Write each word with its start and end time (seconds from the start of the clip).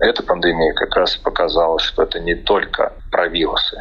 Эта 0.00 0.24
пандемия 0.24 0.72
как 0.74 0.96
раз 0.96 1.16
показала, 1.16 1.78
что 1.78 2.02
это 2.02 2.18
не 2.18 2.34
только 2.34 2.92
про 3.12 3.28
вирусы, 3.28 3.76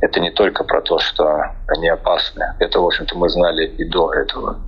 это 0.00 0.20
не 0.20 0.30
только 0.30 0.62
про 0.62 0.80
то, 0.80 1.00
что 1.00 1.26
они 1.66 1.88
опасны. 1.88 2.54
Это, 2.60 2.78
в 2.78 2.86
общем-то, 2.86 3.18
мы 3.18 3.28
знали 3.28 3.66
и 3.66 3.84
до 3.84 4.12
этого. 4.12 4.60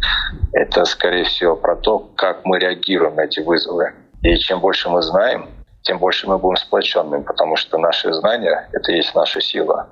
Это, 0.53 0.85
скорее 0.85 1.25
всего, 1.25 1.55
про 1.55 1.77
то, 1.77 2.01
как 2.17 2.45
мы 2.45 2.59
реагируем 2.59 3.15
на 3.15 3.21
эти 3.21 3.39
вызовы. 3.39 3.93
И 4.23 4.37
чем 4.39 4.59
больше 4.59 4.89
мы 4.89 5.01
знаем, 5.03 5.49
тем 5.83 5.99
больше 5.99 6.27
мы 6.27 6.39
будем 6.39 6.57
сплоченными, 6.57 7.23
потому 7.23 7.55
что 7.55 7.79
наши 7.79 8.13
знания— 8.13 8.69
это 8.73 8.91
и 8.91 8.97
есть 8.97 9.15
наша 9.15 9.41
сила. 9.41 9.87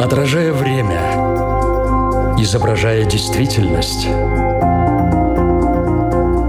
Отражая 0.00 0.52
время, 0.52 1.00
изображая 2.38 3.04
действительность, 3.06 4.06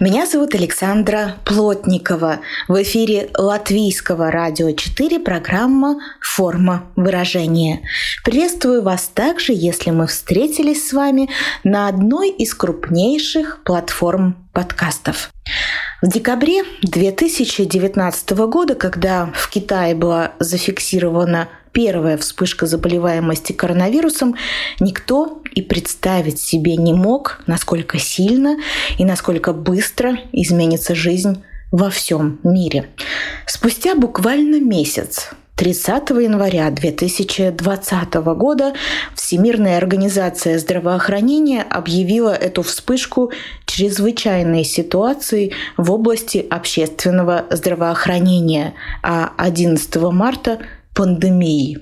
Меня 0.00 0.26
зовут 0.26 0.54
Александра 0.54 1.36
Плотникова. 1.44 2.40
В 2.68 2.82
эфире 2.82 3.30
Латвийского 3.36 4.30
радио 4.30 4.70
4 4.70 5.18
программа 5.18 5.98
«Форма 6.20 6.84
выражения». 6.94 7.80
Приветствую 8.22 8.82
вас 8.82 9.10
также, 9.12 9.52
если 9.54 9.90
мы 9.90 10.06
встретились 10.06 10.88
с 10.88 10.92
вами 10.92 11.30
на 11.64 11.88
одной 11.88 12.30
из 12.30 12.54
крупнейших 12.54 13.62
платформ 13.64 14.36
подкастов. 14.52 15.30
В 16.00 16.08
декабре 16.08 16.62
2019 16.82 18.30
года, 18.46 18.76
когда 18.76 19.32
в 19.34 19.50
Китае 19.50 19.96
была 19.96 20.32
зафиксирована 20.38 21.48
первая 21.72 22.16
вспышка 22.16 22.66
заболеваемости 22.66 23.52
коронавирусом, 23.52 24.36
никто 24.80 25.42
и 25.52 25.62
представить 25.62 26.40
себе 26.40 26.76
не 26.76 26.94
мог, 26.94 27.40
насколько 27.46 27.98
сильно 27.98 28.56
и 28.98 29.04
насколько 29.04 29.52
быстро 29.52 30.18
изменится 30.32 30.94
жизнь 30.94 31.42
во 31.70 31.90
всем 31.90 32.38
мире. 32.42 32.88
Спустя 33.46 33.94
буквально 33.94 34.60
месяц 34.60 35.30
30 35.58 36.10
января 36.10 36.70
2020 36.70 38.14
года 38.14 38.74
Всемирная 39.16 39.76
организация 39.76 40.56
здравоохранения 40.56 41.62
объявила 41.62 42.32
эту 42.32 42.62
вспышку 42.62 43.32
чрезвычайной 43.66 44.62
ситуацией 44.62 45.52
в 45.76 45.90
области 45.90 46.46
общественного 46.48 47.44
здравоохранения, 47.50 48.74
а 49.02 49.32
11 49.36 49.96
марта 50.12 50.60
пандемии. 50.98 51.78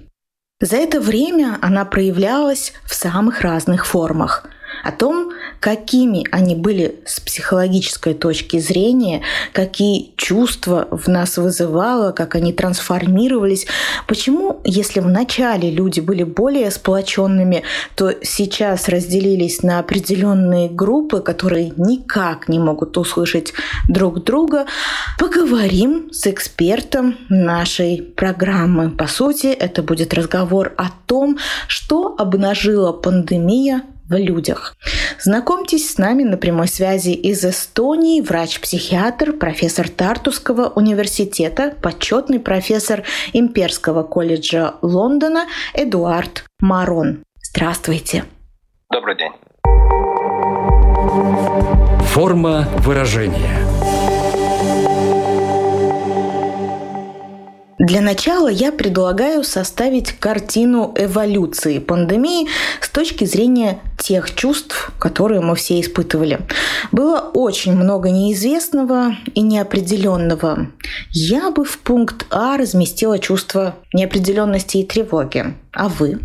За 0.61 0.77
это 0.77 1.01
время 1.01 1.59
она 1.63 1.87
проявлялась 1.87 2.75
в 2.85 2.95
самых 2.95 3.41
разных 3.41 3.87
формах– 3.87 4.45
о 4.85 4.93
том, 4.93 5.33
какими 5.61 6.27
они 6.31 6.55
были 6.55 7.01
с 7.05 7.21
психологической 7.21 8.15
точки 8.15 8.59
зрения, 8.59 9.23
какие 9.53 10.13
чувства 10.17 10.89
в 10.91 11.09
нас 11.09 11.37
вызывало, 11.37 12.13
как 12.13 12.35
они 12.35 12.53
трансформировались, 12.53 13.67
почему, 14.07 14.61
если 14.65 15.01
в 15.01 15.09
начале 15.09 15.71
люди 15.71 16.01
были 16.01 16.23
более 16.23 16.71
сплоченными, 16.71 17.63
то 17.95 18.15
сейчас 18.23 18.89
разделились 18.89 19.63
на 19.63 19.79
определенные 19.79 20.69
группы, 20.69 21.21
которые 21.21 21.73
никак 21.77 22.49
не 22.49 22.59
могут 22.59 22.97
услышать 22.97 23.53
друг 23.89 24.25
друга, 24.25 24.67
поговорим 25.19 26.11
с 26.13 26.27
экспертом 26.27 27.17
нашей 27.29 28.03
программы. 28.03 28.91
По 28.91 29.07
сути, 29.07 29.47
это 29.47 29.83
будет 29.83 30.15
разговор 30.15 30.75
о 30.77 30.91
том, 31.07 31.39
что 31.67 32.15
обнажила 32.19 32.93
пандемия 32.93 33.83
в 34.09 34.15
людях. 34.15 34.75
Знакомьтесь 35.21 35.91
с 35.91 35.99
нами 35.99 36.23
на 36.23 36.37
прямой 36.37 36.69
связи 36.69 37.11
из 37.11 37.45
Эстонии 37.45 38.21
врач-психиатр, 38.21 39.33
профессор 39.33 39.89
Тартусского 39.89 40.69
университета, 40.69 41.75
почетный 41.83 42.41
профессор 42.41 43.03
Имперского 43.33 44.03
колледжа 44.03 44.75
Лондона 44.83 45.47
Эдуард 45.75 46.45
Марон. 46.61 47.25
Здравствуйте. 47.43 48.25
Добрый 48.91 49.17
день. 49.17 49.33
Форма 52.07 52.69
выражения– 52.79 53.59
Для 57.79 58.01
начала 58.01 58.49
я 58.49 58.73
предлагаю 58.73 59.45
составить 59.45 60.13
картину 60.13 60.95
эволюции 60.97 61.79
пандемии 61.79 62.49
с 62.81 62.89
точки 62.89 63.25
зрения 63.25 63.81
тех 63.99 64.35
чувств, 64.35 64.93
которые 64.99 65.43
мы 65.43 65.57
все 65.57 65.79
испытывали. 65.81 66.39
Было 66.91 67.31
очень 67.35 67.75
много 67.75 68.11
неизвестного 68.11 69.17
и 69.35 69.43
неопределенного. 69.43 70.69
Я 71.13 71.51
бы 71.51 71.65
в 71.65 71.79
пункт 71.81 72.27
А 72.31 72.57
разместила 72.57 73.19
чувство 73.19 73.75
неопределенности 73.93 74.79
и 74.79 74.87
тревоги. 74.87 75.45
А 75.73 75.89
вы? 75.89 76.21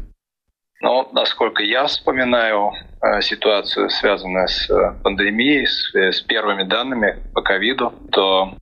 Ну, 0.81 1.09
насколько 1.11 1.63
я 1.63 1.85
вспоминаю 1.85 2.72
э, 3.01 3.22
ситуацию, 3.22 3.90
связанную 3.90 4.47
с 4.47 4.69
э, 4.69 4.94
пандемией, 5.03 5.67
с, 5.67 5.94
э, 5.95 6.13
с 6.13 6.22
первыми 6.22 6.63
данными 6.63 7.22
по 7.34 7.41
ковиду, 7.41 7.94
то 8.11 8.56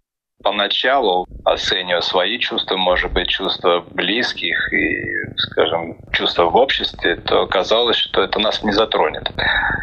поначалу, 0.44 1.28
оценивая 1.46 2.02
свои 2.02 2.40
чувства, 2.40 2.78
может 2.78 3.12
быть, 3.12 3.28
чувства 3.28 3.84
близких 3.92 4.74
и, 4.74 5.04
скажем, 5.38 5.98
чувства 6.12 6.46
в 6.46 6.56
обществе, 6.56 7.18
то 7.18 7.46
казалось, 7.48 7.98
что 7.98 8.24
это 8.24 8.40
нас 8.40 8.64
не 8.64 8.72
затронет. 8.72 9.30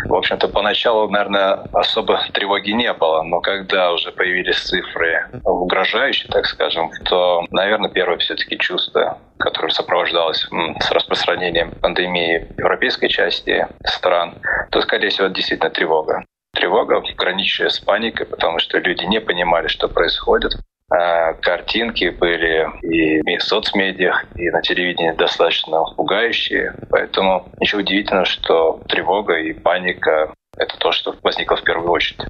В 0.06 0.15
общем-то, 0.15 0.49
поначалу, 0.49 1.09
наверное, 1.09 1.55
особо 1.72 2.21
тревоги 2.33 2.71
не 2.71 2.93
было, 2.93 3.22
но 3.22 3.41
когда 3.41 3.93
уже 3.93 4.12
появились 4.12 4.59
цифры 4.59 5.28
угрожающие, 5.45 6.31
так 6.31 6.47
скажем, 6.47 6.91
то, 7.05 7.45
наверное, 7.50 7.91
первое 7.91 8.19
все-таки 8.19 8.59
чувство, 8.59 9.19
которое 9.39 9.71
сопровождалось 9.71 10.49
с 10.81 10.91
распространением 10.91 11.72
пандемии 11.72 12.47
в 12.56 12.59
европейской 12.59 13.09
части 13.09 13.66
стран, 13.84 14.34
то, 14.71 14.81
скорее 14.81 15.09
всего, 15.09 15.28
действительно 15.28 15.71
тревога 15.71 16.25
тревога, 16.56 17.03
граничащая 17.17 17.69
с 17.69 17.78
паникой, 17.78 18.27
потому 18.27 18.59
что 18.59 18.78
люди 18.78 19.05
не 19.05 19.21
понимали, 19.21 19.69
что 19.69 19.89
происходит. 19.89 20.53
А 20.89 21.34
картинки 21.34 22.11
были 22.11 22.69
и 22.83 23.37
в 23.39 23.43
соцмедиах, 23.43 24.25
и 24.37 24.50
на 24.50 24.62
телевидении 24.62 25.11
достаточно 25.11 25.83
пугающие. 25.97 26.75
Поэтому 26.91 27.49
ничего 27.61 27.81
удивительного, 27.81 28.25
что 28.25 28.81
тревога 28.89 29.34
и 29.39 29.53
паника— 29.53 30.33
это 30.56 30.78
то, 30.78 30.93
что 30.93 31.16
возникло 31.22 31.56
в 31.56 31.65
первую 31.65 31.91
очередь. 31.91 32.21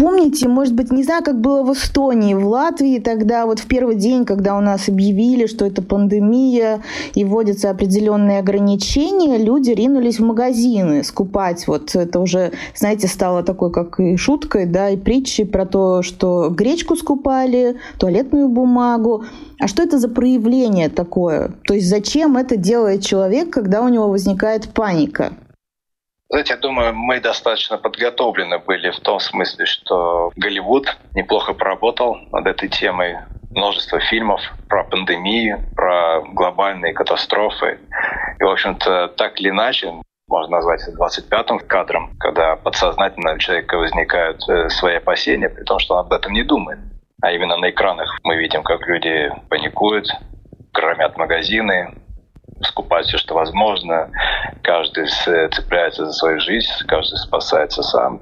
Помните, 0.00 0.48
может 0.48 0.72
быть, 0.72 0.90
не 0.90 1.02
знаю, 1.02 1.22
как 1.22 1.38
было 1.42 1.62
в 1.62 1.74
Эстонии, 1.74 2.32
в 2.32 2.48
Латвии 2.48 2.98
тогда, 3.00 3.44
вот 3.44 3.58
в 3.58 3.66
первый 3.66 3.96
день, 3.96 4.24
когда 4.24 4.56
у 4.56 4.62
нас 4.62 4.88
объявили, 4.88 5.44
что 5.44 5.66
это 5.66 5.82
пандемия 5.82 6.80
и 7.14 7.22
вводятся 7.22 7.68
определенные 7.68 8.38
ограничения, 8.38 9.36
люди 9.36 9.72
ринулись 9.72 10.18
в 10.18 10.24
магазины 10.24 11.04
скупать. 11.04 11.66
Вот 11.66 11.94
это 11.94 12.18
уже, 12.18 12.52
знаете, 12.74 13.08
стало 13.08 13.42
такой, 13.42 13.70
как 13.70 14.00
и 14.00 14.16
шуткой, 14.16 14.64
да, 14.64 14.88
и 14.88 14.96
притчей 14.96 15.44
про 15.44 15.66
то, 15.66 16.00
что 16.00 16.48
гречку 16.48 16.96
скупали, 16.96 17.76
туалетную 17.98 18.48
бумагу. 18.48 19.24
А 19.60 19.68
что 19.68 19.82
это 19.82 19.98
за 19.98 20.08
проявление 20.08 20.88
такое? 20.88 21.52
То 21.66 21.74
есть 21.74 21.90
зачем 21.90 22.38
это 22.38 22.56
делает 22.56 23.02
человек, 23.02 23.50
когда 23.50 23.82
у 23.82 23.88
него 23.90 24.08
возникает 24.08 24.70
паника? 24.70 25.34
Знаете, 26.30 26.54
я 26.54 26.60
думаю, 26.60 26.94
мы 26.94 27.18
достаточно 27.18 27.76
подготовлены 27.76 28.60
были 28.60 28.90
в 28.90 29.00
том 29.00 29.18
смысле, 29.18 29.66
что 29.66 30.30
Голливуд 30.36 30.96
неплохо 31.12 31.54
поработал 31.54 32.16
над 32.30 32.46
этой 32.46 32.68
темой. 32.68 33.18
Множество 33.50 33.98
фильмов 33.98 34.40
про 34.68 34.84
пандемию, 34.84 35.58
про 35.74 36.20
глобальные 36.20 36.92
катастрофы. 36.92 37.80
И, 38.38 38.44
в 38.44 38.48
общем-то, 38.48 39.08
так 39.16 39.40
или 39.40 39.48
иначе, 39.48 39.92
можно 40.28 40.58
назвать 40.58 40.82
это 40.86 40.96
25-м 40.96 41.58
кадром, 41.66 42.16
когда 42.20 42.54
подсознательно 42.54 43.32
у 43.32 43.38
человека 43.38 43.76
возникают 43.76 44.48
э, 44.48 44.68
свои 44.68 44.98
опасения, 44.98 45.48
при 45.48 45.64
том, 45.64 45.80
что 45.80 45.94
он 45.94 46.06
об 46.06 46.12
этом 46.12 46.32
не 46.32 46.44
думает. 46.44 46.78
А 47.22 47.32
именно 47.32 47.56
на 47.56 47.70
экранах 47.70 48.16
мы 48.22 48.36
видим, 48.36 48.62
как 48.62 48.86
люди 48.86 49.32
паникуют, 49.48 50.06
громят 50.72 51.16
магазины, 51.16 51.92
скупать 52.62 53.06
все, 53.06 53.18
что 53.18 53.34
возможно. 53.34 54.10
Каждый 54.70 55.08
цепляется 55.08 56.06
за 56.06 56.12
свою 56.12 56.38
жизнь, 56.38 56.68
каждый 56.86 57.16
спасается 57.16 57.82
сам. 57.82 58.20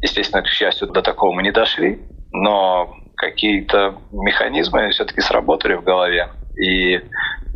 Естественно, 0.00 0.40
к 0.40 0.46
счастью, 0.46 0.86
до 0.86 1.02
такого 1.02 1.32
мы 1.32 1.42
не 1.42 1.50
дошли, 1.50 1.98
но 2.30 2.94
какие-то 3.16 3.96
механизмы 4.12 4.88
все-таки 4.90 5.20
сработали 5.20 5.74
в 5.74 5.82
голове. 5.82 6.28
И 6.56 7.00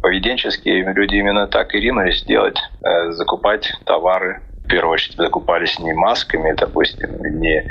поведенчески 0.02 0.68
люди 0.68 1.14
именно 1.14 1.46
так 1.46 1.76
и 1.76 1.78
ринулись 1.78 2.24
делать, 2.24 2.58
э, 2.84 3.12
закупать 3.12 3.72
товары. 3.86 4.42
В 4.64 4.68
первую 4.68 4.94
очередь 4.94 5.16
закупались 5.16 5.78
не 5.78 5.92
масками, 5.92 6.56
допустим, 6.58 7.08
не 7.38 7.64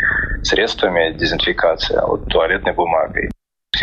средствами 0.43 1.11
дезинфекции, 1.11 1.97
а 1.97 2.07
вот 2.07 2.29
туалетной 2.29 2.71
бумагой 2.71 3.30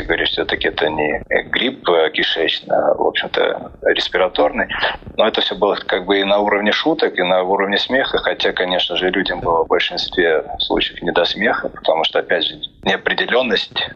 говорят, 0.02 0.28
что 0.28 0.42
все-таки 0.42 0.68
это 0.68 0.88
не 0.88 1.22
грипп 1.50 1.88
э, 1.88 2.10
кишечный, 2.10 2.76
а, 2.76 2.94
в 2.94 3.06
общем-то, 3.06 3.72
респираторный. 3.82 4.68
Но 5.16 5.26
это 5.26 5.40
все 5.40 5.54
было 5.56 5.74
как 5.74 6.06
бы 6.06 6.20
и 6.20 6.24
на 6.24 6.38
уровне 6.38 6.72
шуток, 6.72 7.18
и 7.18 7.22
на 7.22 7.42
уровне 7.42 7.78
смеха, 7.78 8.18
хотя, 8.18 8.52
конечно 8.52 8.96
же, 8.96 9.10
людям 9.10 9.40
было 9.40 9.64
в 9.64 9.68
большинстве 9.68 10.44
случаев 10.58 11.02
не 11.02 11.12
до 11.12 11.24
смеха, 11.24 11.68
потому 11.68 12.04
что, 12.04 12.18
опять 12.18 12.44
же, 12.44 12.56
неопределенность, 12.82 13.88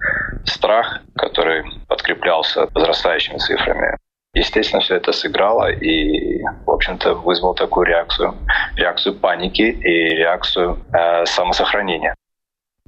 страх, 0.44 1.02
который 1.16 1.64
подкреплялся 1.88 2.68
возрастающими 2.74 3.38
цифрами, 3.38 3.96
Естественно, 4.34 4.80
все 4.80 4.96
это 4.96 5.12
сыграло 5.12 5.70
и, 5.70 6.42
в 6.64 6.70
общем-то, 6.70 7.16
вызвало 7.16 7.54
такую 7.54 7.84
реакцию, 7.84 8.34
реакцию 8.76 9.14
паники 9.14 9.60
и 9.60 10.14
реакцию 10.16 10.78
э, 10.90 11.26
самосохранения. 11.26 12.14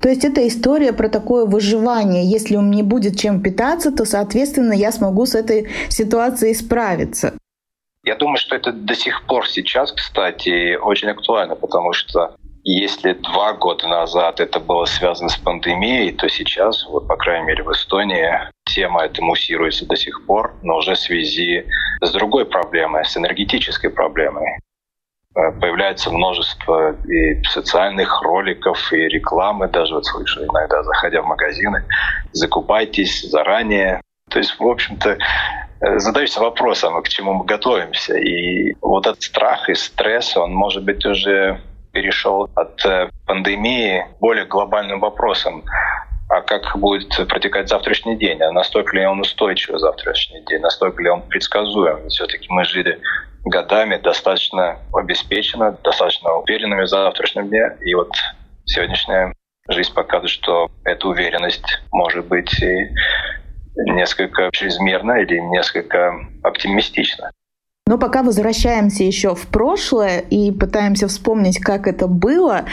То 0.01 0.09
есть 0.09 0.25
это 0.25 0.47
история 0.47 0.93
про 0.93 1.09
такое 1.09 1.47
выживание. 1.47 2.29
Если 2.31 2.57
у 2.57 2.61
меня 2.61 2.85
будет 2.85 3.19
чем 3.19 3.41
питаться, 3.41 3.91
то, 3.91 4.05
соответственно, 4.05 4.73
я 4.73 4.93
смогу 4.93 5.25
с 5.25 5.35
этой 5.35 5.71
ситуацией 5.89 6.55
справиться. 6.55 7.33
Я 8.05 8.17
думаю, 8.17 8.37
что 8.37 8.55
это 8.55 8.71
до 8.71 8.95
сих 8.95 9.25
пор 9.27 9.49
сейчас, 9.49 9.93
кстати, 9.93 10.77
очень 10.77 11.09
актуально, 11.09 11.57
потому 11.57 11.95
что 11.95 12.37
если 12.65 13.13
два 13.13 13.55
года 13.55 13.89
назад 13.89 14.41
это 14.41 14.61
было 14.61 14.85
связано 14.85 15.29
с 15.29 15.37
пандемией, 15.37 16.13
то 16.13 16.29
сейчас, 16.29 16.87
вот, 16.87 17.07
по 17.09 17.17
крайней 17.17 17.47
мере, 17.47 17.63
в 17.63 17.71
Эстонии 17.73 18.31
тема 18.65 19.05
эта 19.05 19.23
муссируется 19.23 19.87
до 19.87 19.97
сих 19.97 20.27
пор, 20.27 20.55
но 20.63 20.77
уже 20.77 20.95
в 20.95 20.99
связи 20.99 21.65
с 22.01 22.11
другой 22.13 22.47
проблемой, 22.47 23.05
с 23.05 23.17
энергетической 23.17 23.89
проблемой. 23.89 24.59
Э, 25.37 25.51
появляется 25.51 26.11
множество 26.11 26.95
и 27.09 27.43
социальных 27.43 28.23
роликов, 28.23 28.93
и 28.93 29.09
рекламы, 29.09 29.67
даже 29.69 29.95
вот 29.95 30.07
слышу 30.07 30.45
иногда, 30.45 30.83
заходя 30.85 31.23
в 31.23 31.27
магазины, 31.27 31.85
закупайтесь 32.33 33.23
заранее. 33.23 34.01
То 34.31 34.39
есть, 34.39 34.59
в 34.61 34.67
общем-то, 34.67 35.19
э, 35.81 35.99
задаешься 35.99 36.41
вопросом, 36.41 37.03
к 37.03 37.09
чему 37.09 37.33
мы 37.35 37.45
готовимся. 37.45 38.17
И 38.17 38.75
вот 38.81 39.07
этот 39.07 39.23
страх 39.23 39.69
и 39.69 39.75
стресс, 39.75 40.37
он, 40.37 40.55
может 40.55 40.85
быть, 40.85 41.05
уже 41.05 41.61
перешел 41.91 42.49
от 42.55 42.85
э, 42.87 43.11
пандемии 43.27 44.07
более 44.21 44.47
глобальным 44.47 45.01
вопросам. 45.01 45.65
А 46.35 46.41
как 46.41 46.77
будет 46.77 47.17
протекать 47.29 47.69
завтрашний 47.69 48.17
день? 48.17 48.43
А 48.43 48.51
настолько 48.51 48.97
ли 48.97 49.07
он 49.07 49.21
устойчивый 49.21 49.79
завтрашний 49.79 50.45
день? 50.47 50.59
Настолько 50.59 51.01
ли 51.01 51.09
он 51.09 51.23
предсказуем? 51.23 52.09
Все-таки 52.09 52.47
мы 52.49 52.65
жили 52.65 53.01
годами 53.45 53.99
достаточно 53.99 54.79
обеспечено, 54.93 55.79
достаточно 55.85 56.33
уверенными 56.33 56.83
в 56.83 56.89
завтрашнем 56.89 57.49
дне. 57.49 57.77
И 57.83 57.95
вот 57.95 58.11
сегодняшняя 58.65 59.33
жизнь 59.69 59.95
показывает, 59.95 60.31
что 60.31 60.69
эта 60.83 61.07
уверенность 61.07 61.81
может 61.93 62.27
быть 62.27 62.53
и 62.61 62.91
несколько 63.93 64.51
чрезмерна 64.51 65.21
или 65.21 65.39
несколько 65.39 66.15
оптимистична. 66.43 67.31
Но 67.87 67.97
пока 67.97 68.25
возвращаемся 68.25 69.05
еще 69.05 69.37
в 69.37 69.47
прошлое 69.47 70.19
и 70.19 70.51
пытаемся 70.51 71.07
вспомнить, 71.07 71.61
как 71.61 71.87
это 71.87 72.09
было, 72.09 72.65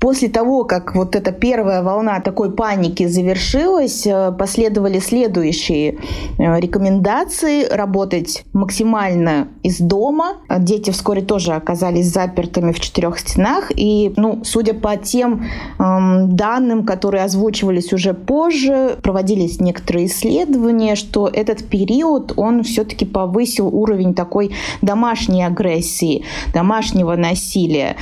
После 0.00 0.30
того, 0.30 0.64
как 0.64 0.94
вот 0.96 1.14
эта 1.14 1.30
первая 1.30 1.82
волна 1.82 2.20
такой 2.20 2.50
паники 2.52 3.06
завершилась, 3.06 4.06
э, 4.06 4.32
последовали 4.32 4.98
следующие 4.98 5.98
э, 6.38 6.58
рекомендации 6.58 7.66
работать 7.66 8.44
максимально 8.54 9.48
из 9.62 9.78
дома. 9.78 10.38
Дети 10.58 10.90
вскоре 10.90 11.20
тоже 11.20 11.52
оказались 11.52 12.06
запертыми 12.06 12.72
в 12.72 12.80
четырех 12.80 13.18
стенах. 13.18 13.70
И, 13.76 14.14
ну, 14.16 14.42
судя 14.42 14.72
по 14.72 14.96
тем 14.96 15.44
эм, 15.78 16.34
данным, 16.34 16.86
которые 16.86 17.24
озвучивались 17.24 17.92
уже 17.92 18.14
позже, 18.14 18.96
проводились 19.02 19.60
некоторые 19.60 20.06
исследования, 20.06 20.94
что 20.94 21.28
этот 21.28 21.62
период, 21.68 22.32
он 22.36 22.62
все-таки 22.62 23.04
повысил 23.04 23.68
уровень 23.68 24.14
такой 24.14 24.52
домашней 24.80 25.44
агрессии, 25.44 26.24
домашнего 26.54 27.16
насилия. 27.16 27.96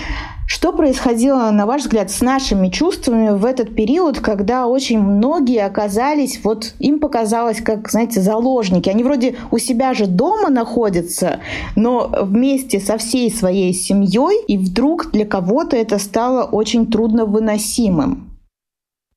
Что 0.51 0.73
происходило, 0.73 1.51
на 1.51 1.67
ваш 1.67 1.83
взгляд, 1.83 2.11
с 2.11 2.23
нашими 2.23 2.71
чувствами 2.71 3.37
в 3.37 3.45
этот 3.45 3.77
период, 3.77 4.19
когда 4.21 4.67
очень 4.67 4.99
многие 4.99 5.63
оказались, 5.63 6.41
вот 6.43 6.73
им 6.79 7.01
показалось, 7.01 7.61
как, 7.61 7.91
знаете, 7.91 8.23
заложники. 8.23 8.89
Они 8.89 9.05
вроде 9.05 9.37
у 9.51 9.59
себя 9.59 9.93
же 9.93 10.07
дома 10.07 10.49
находятся, 10.49 11.41
но 11.77 12.09
вместе 12.23 12.81
со 12.81 12.97
всей 12.97 13.31
своей 13.31 13.75
семьей, 13.75 14.43
и 14.49 14.57
вдруг 14.57 15.11
для 15.11 15.27
кого-то 15.27 15.77
это 15.77 15.99
стало 15.99 16.45
очень 16.45 16.91
трудно 16.91 17.27
выносимым. 17.27 18.31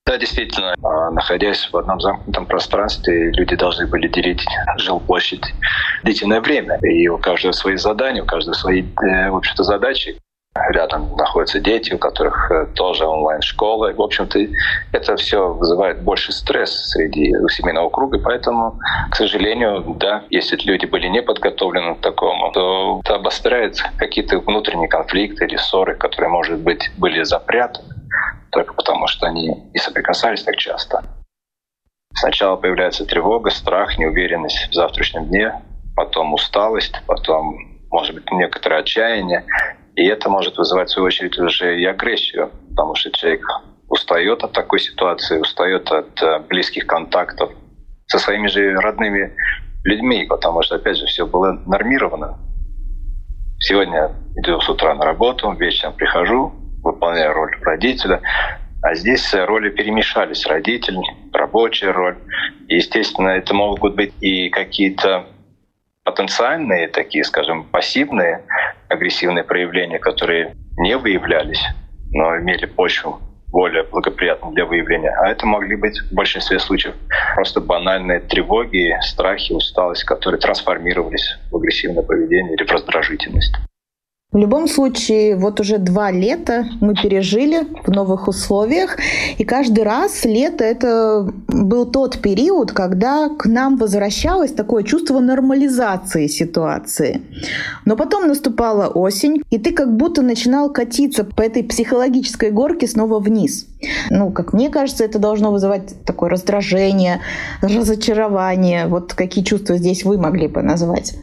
Да, 0.05 0.17
действительно, 0.17 0.75
а, 0.83 1.11
находясь 1.11 1.69
в 1.71 1.77
одном 1.77 2.01
замкнутом 2.01 2.45
пространстве, 2.45 3.31
люди 3.31 3.55
должны 3.55 3.87
были 3.87 4.09
делить 4.09 4.43
жилплощадь 4.79 5.45
длительное 6.03 6.41
время. 6.41 6.77
И 6.83 7.07
у 7.07 7.17
каждого 7.17 7.53
свои 7.53 7.77
задания, 7.77 8.21
у 8.21 8.25
каждого 8.25 8.53
свои, 8.53 8.81
э, 8.81 9.29
в 9.29 9.37
общем-то, 9.37 9.63
задачи. 9.63 10.17
Рядом 10.53 11.15
находятся 11.15 11.61
дети, 11.61 11.93
у 11.93 11.97
которых 11.97 12.51
э, 12.51 12.65
тоже 12.75 13.05
онлайн-школа. 13.05 13.93
В 13.93 14.01
общем-то, 14.01 14.37
это 14.91 15.15
все 15.15 15.53
вызывает 15.53 16.01
больше 16.01 16.33
стресс 16.33 16.89
среди 16.89 17.33
семейного 17.49 17.89
круга, 17.89 18.19
поэтому, 18.19 18.77
к 19.09 19.15
сожалению, 19.15 19.81
да, 19.97 20.23
если 20.29 20.57
люди 20.57 20.85
были 20.85 21.07
не 21.07 21.21
подготовлены 21.21 21.95
к 21.95 22.01
такому, 22.01 22.51
то 22.51 22.99
это 23.03 23.15
обостряет 23.15 23.81
какие-то 23.97 24.39
внутренние 24.39 24.89
конфликты 24.89 25.45
или 25.45 25.55
ссоры, 25.55 25.95
которые, 25.95 26.29
может 26.29 26.59
быть, 26.59 26.91
были 26.97 27.23
запрятаны 27.23 27.95
только 28.51 28.73
потому, 28.73 29.07
что 29.07 29.27
они 29.27 29.69
не 29.73 29.79
соприкасались 29.79 30.43
так 30.43 30.57
часто. 30.57 31.01
Сначала 32.13 32.57
появляется 32.57 33.05
тревога, 33.05 33.51
страх, 33.51 33.97
неуверенность 33.97 34.69
в 34.69 34.73
завтрашнем 34.73 35.27
дне, 35.27 35.61
потом 35.95 36.33
усталость, 36.33 37.01
потом, 37.07 37.57
может 37.89 38.13
быть, 38.13 38.29
некоторое 38.31 38.81
отчаяние. 38.81 39.45
И 39.95 40.05
это 40.05 40.29
может 40.29 40.57
вызывать, 40.57 40.89
в 40.89 40.93
свою 40.93 41.07
очередь, 41.07 41.37
уже 41.37 41.79
и 41.79 41.85
агрессию, 41.85 42.51
потому 42.69 42.95
что 42.95 43.11
человек 43.11 43.45
устает 43.87 44.43
от 44.43 44.53
такой 44.53 44.79
ситуации, 44.79 45.39
устает 45.39 45.91
от 45.91 46.21
э, 46.21 46.39
близких 46.47 46.87
контактов 46.87 47.51
со 48.07 48.19
своими 48.19 48.47
же 48.47 48.73
родными 48.75 49.35
людьми, 49.83 50.25
потому 50.25 50.61
что, 50.61 50.75
опять 50.75 50.97
же, 50.97 51.05
все 51.05 51.25
было 51.25 51.61
нормировано. 51.65 52.37
Сегодня 53.59 54.11
иду 54.37 54.59
с 54.61 54.69
утра 54.69 54.95
на 54.95 55.05
работу, 55.05 55.51
вечером 55.51 55.93
прихожу, 55.93 56.53
выполняю 56.83 57.33
роль 57.33 57.55
родителя, 57.61 58.21
а 58.81 58.95
здесь 58.95 59.33
роли 59.33 59.69
перемешались. 59.69 60.47
Родитель, 60.47 60.97
рабочая 61.31 61.91
роль. 61.91 62.17
И, 62.67 62.77
естественно, 62.77 63.29
это 63.29 63.53
могут 63.53 63.95
быть 63.95 64.13
и 64.21 64.49
какие-то 64.49 65.25
потенциальные, 66.03 66.87
такие, 66.87 67.23
скажем, 67.23 67.65
пассивные 67.65 68.43
агрессивные 68.89 69.43
проявления, 69.43 69.99
которые 69.99 70.55
не 70.77 70.97
выявлялись, 70.97 71.63
но 72.11 72.37
имели 72.37 72.65
почву 72.65 73.19
более 73.47 73.83
благоприятную 73.83 74.53
для 74.53 74.65
выявления. 74.65 75.11
А 75.11 75.29
это 75.29 75.45
могли 75.45 75.75
быть 75.75 75.99
в 75.99 76.13
большинстве 76.13 76.59
случаев 76.59 76.95
просто 77.35 77.59
банальные 77.59 78.21
тревоги, 78.21 78.97
страхи, 79.01 79.51
усталость, 79.51 80.05
которые 80.05 80.39
трансформировались 80.39 81.37
в 81.51 81.57
агрессивное 81.57 82.03
поведение 82.03 82.53
или 82.53 82.63
в 82.63 82.71
раздражительность. 82.71 83.53
В 84.31 84.37
любом 84.37 84.69
случае, 84.69 85.35
вот 85.35 85.59
уже 85.59 85.77
два 85.77 86.09
лета 86.09 86.65
мы 86.79 86.95
пережили 86.95 87.67
в 87.85 87.91
новых 87.91 88.29
условиях, 88.29 88.95
и 89.37 89.43
каждый 89.43 89.83
раз 89.83 90.23
лето 90.23 90.63
это 90.63 91.29
был 91.49 91.85
тот 91.85 92.21
период, 92.21 92.71
когда 92.71 93.27
к 93.27 93.45
нам 93.45 93.75
возвращалось 93.75 94.53
такое 94.53 94.83
чувство 94.83 95.19
нормализации 95.19 96.27
ситуации. 96.27 97.21
Но 97.83 97.97
потом 97.97 98.29
наступала 98.29 98.87
осень, 98.87 99.41
и 99.49 99.57
ты 99.57 99.73
как 99.73 99.97
будто 99.97 100.21
начинал 100.21 100.71
катиться 100.71 101.25
по 101.25 101.41
этой 101.41 101.65
психологической 101.65 102.51
горке 102.51 102.87
снова 102.87 103.19
вниз. 103.19 103.67
Ну, 104.09 104.31
как 104.31 104.53
мне 104.53 104.69
кажется, 104.69 105.03
это 105.03 105.19
должно 105.19 105.51
вызывать 105.51 106.05
такое 106.05 106.29
раздражение, 106.29 107.19
разочарование. 107.61 108.87
Вот 108.87 109.13
какие 109.13 109.43
чувства 109.43 109.75
здесь 109.75 110.05
вы 110.05 110.17
могли 110.17 110.47
бы 110.47 110.61
назвать? 110.61 111.15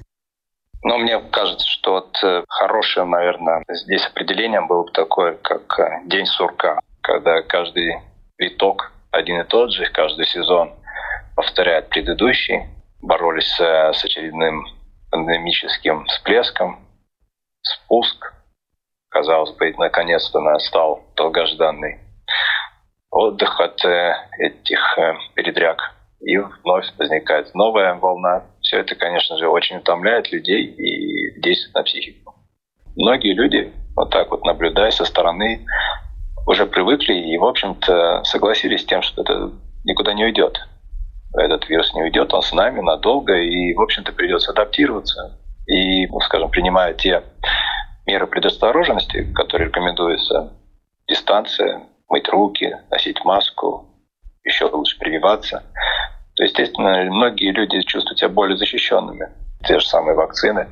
Но 0.88 0.96
мне 0.96 1.20
кажется, 1.20 1.68
что 1.68 1.92
вот 1.96 2.18
э, 2.24 2.44
хорошим, 2.48 3.10
наверное, 3.10 3.62
здесь 3.68 4.06
определением 4.06 4.68
было 4.68 4.84
бы 4.84 4.90
такое, 4.92 5.34
как 5.34 5.78
э, 5.78 6.00
день 6.06 6.24
сурка, 6.24 6.80
когда 7.02 7.42
каждый 7.42 7.98
виток 8.38 8.90
один 9.10 9.38
и 9.42 9.44
тот 9.44 9.70
же, 9.70 9.84
каждый 9.92 10.24
сезон 10.24 10.72
повторяет 11.36 11.90
предыдущий, 11.90 12.62
боролись 13.02 13.60
э, 13.60 13.92
с 13.92 14.02
очередным 14.02 14.64
пандемическим 15.10 16.06
всплеском, 16.06 16.80
спуск, 17.60 18.32
казалось 19.10 19.52
бы, 19.56 19.74
наконец-то 19.76 20.40
настал 20.40 21.04
долгожданный 21.16 22.00
отдых 23.10 23.60
от 23.60 23.84
этих 24.38 24.98
передряг. 25.34 25.94
И 26.20 26.38
вновь 26.38 26.86
возникает 26.96 27.54
новая 27.54 27.94
волна 27.94 28.44
Все 28.68 28.80
это, 28.80 28.94
конечно 28.96 29.38
же, 29.38 29.48
очень 29.48 29.78
утомляет 29.78 30.30
людей 30.30 30.62
и 30.62 31.40
действует 31.40 31.74
на 31.74 31.82
психику. 31.84 32.34
Многие 32.96 33.32
люди, 33.32 33.72
вот 33.96 34.10
так 34.10 34.30
вот 34.30 34.44
наблюдая 34.44 34.90
со 34.90 35.06
стороны, 35.06 35.64
уже 36.46 36.66
привыкли 36.66 37.14
и, 37.14 37.38
в 37.38 37.46
общем-то, 37.46 38.24
согласились 38.24 38.82
с 38.82 38.84
тем, 38.84 39.00
что 39.00 39.22
это 39.22 39.52
никуда 39.84 40.12
не 40.12 40.26
уйдет. 40.26 40.60
Этот 41.34 41.66
вирус 41.70 41.94
не 41.94 42.02
уйдет, 42.02 42.34
он 42.34 42.42
с 42.42 42.52
нами 42.52 42.80
надолго, 42.80 43.34
и, 43.38 43.72
в 43.72 43.80
общем-то, 43.80 44.12
придется 44.12 44.50
адаптироваться. 44.50 45.38
И, 45.66 46.06
скажем, 46.24 46.50
принимая 46.50 46.92
те 46.92 47.22
меры 48.04 48.26
предосторожности, 48.26 49.32
которые 49.32 49.68
рекомендуются, 49.68 50.52
дистанция, 51.08 51.84
мыть 52.10 52.28
руки, 52.28 52.76
носить 52.90 53.24
маску, 53.24 53.86
еще 54.44 54.66
лучше 54.66 54.98
прививаться, 54.98 55.62
то, 56.38 56.44
естественно, 56.44 57.02
многие 57.10 57.50
люди 57.50 57.80
чувствуют 57.80 58.20
себя 58.20 58.28
более 58.28 58.56
защищенными. 58.56 59.28
Те 59.66 59.80
же 59.80 59.84
самые 59.84 60.14
вакцины, 60.14 60.68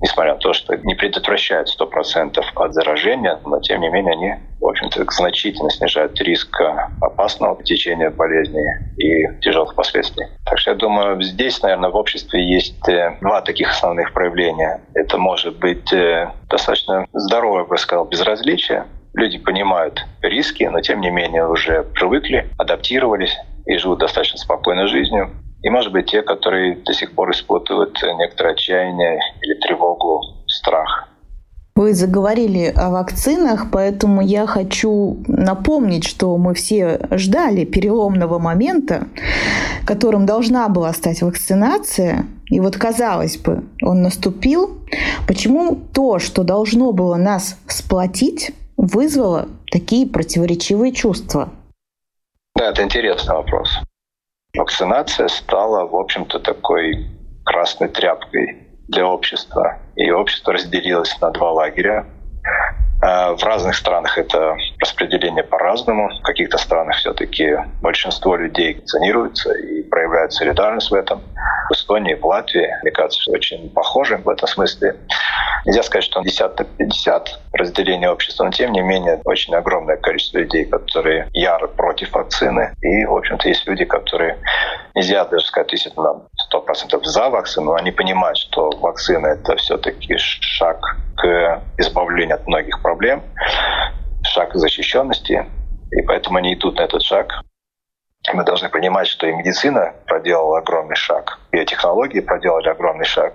несмотря 0.00 0.34
на 0.34 0.40
то, 0.40 0.52
что 0.52 0.74
не 0.78 0.96
предотвращают 0.96 1.68
100% 1.68 2.40
от 2.56 2.74
заражения, 2.74 3.38
но 3.46 3.60
тем 3.60 3.82
не 3.82 3.88
менее 3.88 4.14
они, 4.14 4.34
в 4.60 4.66
общем-то, 4.66 5.04
значительно 5.12 5.70
снижают 5.70 6.20
риск 6.20 6.60
опасного 7.00 7.62
течения 7.62 8.10
болезни 8.10 8.64
и 8.96 9.40
тяжелых 9.42 9.76
последствий. 9.76 10.26
Так 10.44 10.58
что 10.58 10.72
я 10.72 10.76
думаю, 10.76 11.22
здесь, 11.22 11.62
наверное, 11.62 11.90
в 11.90 11.96
обществе 11.96 12.44
есть 12.44 12.88
э, 12.88 13.16
два 13.20 13.42
таких 13.42 13.70
основных 13.70 14.12
проявления. 14.12 14.80
Это 14.94 15.18
может 15.18 15.56
быть 15.60 15.92
э, 15.92 16.32
достаточно 16.50 17.06
здоровое, 17.12 17.62
я 17.62 17.68
бы 17.68 17.78
сказал, 17.78 18.06
безразличие. 18.06 18.86
Люди 19.14 19.38
понимают 19.38 20.04
риски, 20.20 20.64
но 20.64 20.80
тем 20.80 21.00
не 21.00 21.10
менее 21.10 21.46
уже 21.46 21.84
привыкли, 21.94 22.50
адаптировались 22.58 23.38
и 23.66 23.76
живут 23.76 23.98
достаточно 23.98 24.38
спокойной 24.38 24.86
жизнью. 24.86 25.30
И, 25.62 25.70
может 25.70 25.92
быть, 25.92 26.06
те, 26.06 26.22
которые 26.22 26.76
до 26.76 26.92
сих 26.92 27.12
пор 27.12 27.32
испытывают 27.32 27.98
некоторое 28.18 28.54
отчаяние 28.54 29.18
или 29.42 29.54
тревогу, 29.60 30.22
страх. 30.46 31.08
Вы 31.76 31.92
заговорили 31.92 32.72
о 32.74 32.88
вакцинах, 32.88 33.66
поэтому 33.70 34.22
я 34.22 34.46
хочу 34.46 35.18
напомнить, 35.26 36.06
что 36.06 36.34
мы 36.38 36.54
все 36.54 37.00
ждали 37.10 37.66
переломного 37.66 38.38
момента, 38.38 39.08
которым 39.84 40.24
должна 40.24 40.70
была 40.70 40.94
стать 40.94 41.20
вакцинация. 41.20 42.24
И 42.46 42.60
вот, 42.60 42.78
казалось 42.78 43.36
бы, 43.36 43.64
он 43.82 44.00
наступил. 44.00 44.78
Почему 45.28 45.76
то, 45.92 46.18
что 46.18 46.44
должно 46.44 46.92
было 46.92 47.16
нас 47.16 47.58
сплотить, 47.66 48.52
вызвало 48.78 49.46
такие 49.70 50.06
противоречивые 50.06 50.92
чувства? 50.92 51.50
Да, 52.56 52.70
это 52.70 52.82
интересный 52.82 53.34
вопрос. 53.34 53.68
Вакцинация 54.56 55.28
стала, 55.28 55.86
в 55.86 55.94
общем-то, 55.94 56.38
такой 56.38 57.06
красной 57.44 57.88
тряпкой 57.88 58.66
для 58.88 59.06
общества. 59.06 59.78
И 59.94 60.10
общество 60.10 60.54
разделилось 60.54 61.20
на 61.20 61.30
два 61.32 61.52
лагеря. 61.52 62.06
А, 63.02 63.34
в 63.34 63.42
разных 63.42 63.74
странах 63.74 64.16
это 64.16 64.56
распределение 64.80 65.44
по-разному. 65.44 66.08
В 66.20 66.22
каких-то 66.22 66.58
странах 66.58 66.96
все-таки 66.96 67.56
большинство 67.82 68.36
людей 68.36 68.74
вакцинируются 68.74 69.52
и 69.52 69.82
проявляют 69.82 70.32
солидарность 70.32 70.90
в 70.90 70.94
этом. 70.94 71.22
В 71.68 71.72
Эстонии, 71.72 72.14
в 72.14 72.24
Латвии, 72.24 72.68
мне 72.82 72.92
кажется, 72.92 73.30
очень 73.30 73.68
похожи 73.70 74.16
в 74.16 74.28
этом 74.28 74.48
смысле. 74.48 74.96
Нельзя 75.66 75.82
сказать, 75.82 76.04
что 76.04 76.22
50 76.22 76.58
на 76.58 76.64
50 76.64 77.40
разделение 77.52 78.10
общества, 78.10 78.44
но 78.44 78.50
тем 78.50 78.72
не 78.72 78.82
менее 78.82 79.20
очень 79.24 79.52
огромное 79.54 79.96
количество 79.96 80.38
людей, 80.38 80.64
которые 80.64 81.28
яро 81.32 81.66
против 81.66 82.12
вакцины. 82.12 82.72
И, 82.82 83.04
в 83.04 83.14
общем-то, 83.14 83.48
есть 83.48 83.66
люди, 83.66 83.84
которые 83.84 84.38
нельзя 84.94 85.24
даже 85.24 85.44
сказать 85.44 85.70
действительно 85.70 86.22
сто 86.36 86.60
процентов 86.60 87.04
за 87.04 87.28
вакцину, 87.28 87.66
но 87.66 87.74
они 87.74 87.90
понимают, 87.90 88.38
что 88.38 88.70
вакцина— 88.70 89.26
это 89.28 89.56
все-таки 89.56 90.16
шаг 90.18 90.78
к 91.16 91.62
избавлению 91.78 92.36
от 92.36 92.46
многих 92.46 92.80
проблем, 92.86 93.20
шаг 94.22 94.54
защищенности, 94.54 95.44
и 95.90 96.02
поэтому 96.02 96.38
они 96.38 96.54
идут 96.54 96.76
на 96.78 96.82
этот 96.82 97.02
шаг. 97.02 97.42
Мы 98.32 98.44
должны 98.44 98.68
понимать, 98.68 99.08
что 99.08 99.26
и 99.26 99.32
медицина 99.32 99.94
проделала 100.06 100.58
огромный 100.58 100.94
шаг, 100.94 101.40
и 101.50 101.64
технологии 101.64 102.20
проделали 102.20 102.68
огромный 102.68 103.04
шаг. 103.04 103.34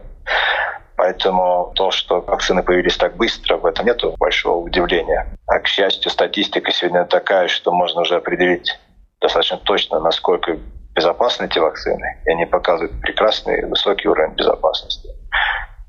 Поэтому 0.96 1.74
то, 1.76 1.92
что 1.92 2.22
вакцины 2.22 2.64
появились 2.64 2.96
так 2.96 3.18
быстро, 3.18 3.58
в 3.58 3.66
этом 3.66 3.86
нет 3.86 4.02
большого 4.20 4.64
удивления. 4.64 5.28
А, 5.48 5.60
к 5.60 5.68
счастью, 5.68 6.10
статистика 6.12 6.72
сегодня 6.72 7.04
такая, 7.04 7.50
что 7.50 7.74
можно 7.74 8.02
уже 8.02 8.16
определить 8.16 8.80
достаточно 9.20 9.58
точно, 9.58 10.00
насколько 10.00 10.58
безопасны 10.96 11.46
эти 11.46 11.60
вакцины. 11.60 12.22
И 12.26 12.32
они 12.32 12.46
показывают 12.46 13.02
прекрасный 13.02 13.66
высокий 13.66 14.08
уровень 14.08 14.34
безопасности. 14.36 15.10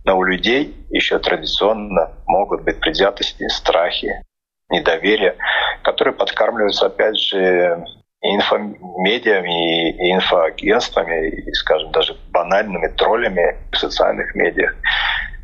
Но 0.04 0.18
у 0.18 0.24
людей 0.24 0.74
еще 0.90 1.18
традиционно 1.18 2.12
могут 2.26 2.62
быть 2.62 2.80
предвзятости, 2.80 3.46
страхи, 3.48 4.22
недоверие, 4.70 5.36
которые 5.82 6.14
подкармливаются, 6.14 6.86
опять 6.86 7.18
же, 7.18 7.84
инфомедиами 8.22 9.90
и 9.90 10.12
инфоагентствами, 10.12 11.28
и, 11.28 11.52
скажем, 11.52 11.90
даже 11.92 12.16
банальными 12.30 12.88
троллями 12.88 13.56
в 13.72 13.76
социальных 13.76 14.34
медиах, 14.34 14.74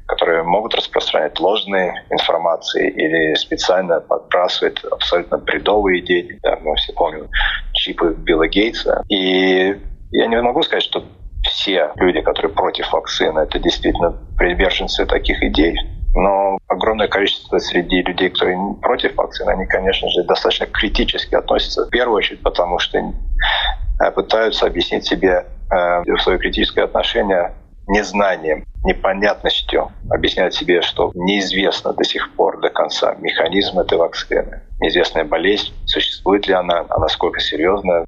которые 0.07 0.43
могут 0.45 0.75
распространять 0.75 1.39
ложные 1.39 2.05
информации 2.11 2.89
или 2.89 3.35
специально 3.35 4.01
подбрасывать 4.01 4.83
абсолютно 4.85 5.39
бредовые 5.39 6.01
идеи. 6.01 6.39
Да, 6.43 6.57
мы 6.63 6.75
все 6.77 6.93
помним 6.95 7.29
чипы 7.75 8.15
Билла 8.17 8.49
Гейтса. 8.49 9.03
И 9.09 9.77
я 10.13 10.27
не 10.27 10.41
могу 10.41 10.63
сказать, 10.63 10.85
что 10.85 11.05
все 11.43 11.91
люди, 11.97 12.21
которые 12.21 12.53
против 12.53 12.93
вакцины, 12.93 13.41
это 13.41 13.59
действительно 13.59 14.17
приверженцы 14.37 15.07
таких 15.07 15.43
идей. 15.43 15.77
Но 16.15 16.59
огромное 16.69 17.09
количество 17.09 17.59
среди 17.59 18.03
людей, 18.03 18.31
которые 18.31 18.59
против 18.81 19.15
вакцины, 19.17 19.51
они, 19.51 19.67
конечно 19.67 20.09
же, 20.09 20.25
достаточно 20.25 20.67
критически 20.67 21.35
относятся. 21.35 21.87
В 21.87 21.91
первую 21.91 22.17
очередь, 22.17 22.43
потому 22.43 22.79
что 22.79 22.99
э, 22.99 24.11
пытаются 24.13 24.67
объяснить 24.67 25.07
себе 25.07 25.47
э, 25.71 26.17
свое 26.19 26.39
критическое 26.39 26.85
отношение 26.85 27.53
незнанием, 27.89 28.65
непонятностью, 28.85 29.91
объясняют 30.11 30.55
себе, 30.55 30.83
что 30.83 31.11
неизвестно 31.15 31.93
до 31.93 32.05
сих 32.05 32.33
пор 32.35 32.61
до 32.61 32.69
конца 32.69 33.15
механизм 33.19 33.79
этой 33.79 33.99
вакцины, 33.99 34.63
неизвестная 34.81 35.25
болезнь, 35.25 35.73
существует 35.87 36.47
ли 36.47 36.55
она, 36.55 36.85
а 36.89 36.99
насколько 36.99 37.41
серьезная, 37.41 38.07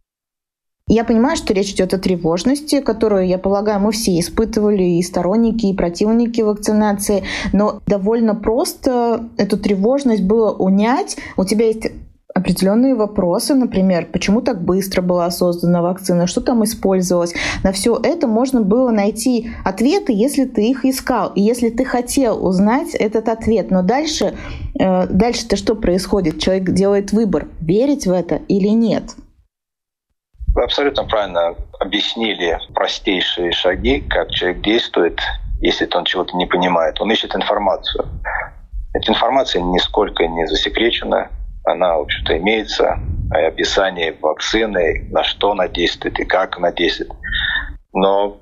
я 0.94 1.04
понимаю, 1.04 1.36
что 1.36 1.54
речь 1.54 1.70
идет 1.70 1.94
о 1.94 1.98
тревожности, 1.98 2.80
которую, 2.80 3.26
я 3.26 3.38
полагаю, 3.38 3.80
мы 3.80 3.92
все 3.92 4.18
испытывали, 4.18 4.82
и 4.82 5.02
сторонники, 5.02 5.66
и 5.66 5.74
противники 5.74 6.40
вакцинации, 6.40 7.22
но 7.52 7.80
довольно 7.86 8.34
просто 8.34 9.28
эту 9.36 9.56
тревожность 9.56 10.22
было 10.22 10.50
унять. 10.50 11.16
У 11.36 11.44
тебя 11.44 11.66
есть 11.66 11.86
определенные 12.34 12.94
вопросы, 12.94 13.54
например, 13.54 14.08
почему 14.10 14.40
так 14.40 14.62
быстро 14.62 15.02
была 15.02 15.30
создана 15.30 15.82
вакцина, 15.82 16.26
что 16.26 16.40
там 16.40 16.64
использовалось. 16.64 17.34
На 17.62 17.72
все 17.72 17.98
это 18.02 18.26
можно 18.26 18.60
было 18.60 18.90
найти 18.90 19.50
ответы, 19.64 20.12
если 20.12 20.44
ты 20.44 20.70
их 20.70 20.84
искал, 20.84 21.32
и 21.34 21.40
если 21.40 21.70
ты 21.70 21.84
хотел 21.84 22.44
узнать 22.44 22.94
этот 22.94 23.28
ответ. 23.28 23.70
Но 23.70 23.82
дальше, 23.82 24.34
э, 24.78 25.06
дальше-то 25.08 25.56
что 25.56 25.74
происходит? 25.74 26.40
Человек 26.40 26.70
делает 26.70 27.12
выбор, 27.12 27.48
верить 27.60 28.06
в 28.06 28.12
это 28.12 28.40
или 28.48 28.68
нет. 28.68 29.04
Вы 30.54 30.64
абсолютно 30.64 31.04
правильно 31.04 31.54
объяснили 31.78 32.58
простейшие 32.74 33.52
шаги, 33.52 34.00
как 34.00 34.30
человек 34.30 34.62
действует, 34.62 35.20
если 35.60 35.88
он 35.94 36.04
чего-то 36.04 36.36
не 36.36 36.46
понимает. 36.46 37.00
Он 37.00 37.10
ищет 37.10 37.34
информацию. 37.36 38.04
Эта 38.92 39.12
информация 39.12 39.62
нисколько 39.62 40.26
не 40.26 40.46
засекречена, 40.46 41.30
она, 41.64 41.98
в 41.98 42.02
общем-то, 42.02 42.36
имеется, 42.38 42.98
описание 43.30 44.16
вакцины, 44.20 45.06
на 45.10 45.22
что 45.22 45.52
она 45.52 45.68
действует 45.68 46.18
и 46.18 46.24
как 46.24 46.56
она 46.56 46.72
действует. 46.72 47.12
Но 47.92 48.38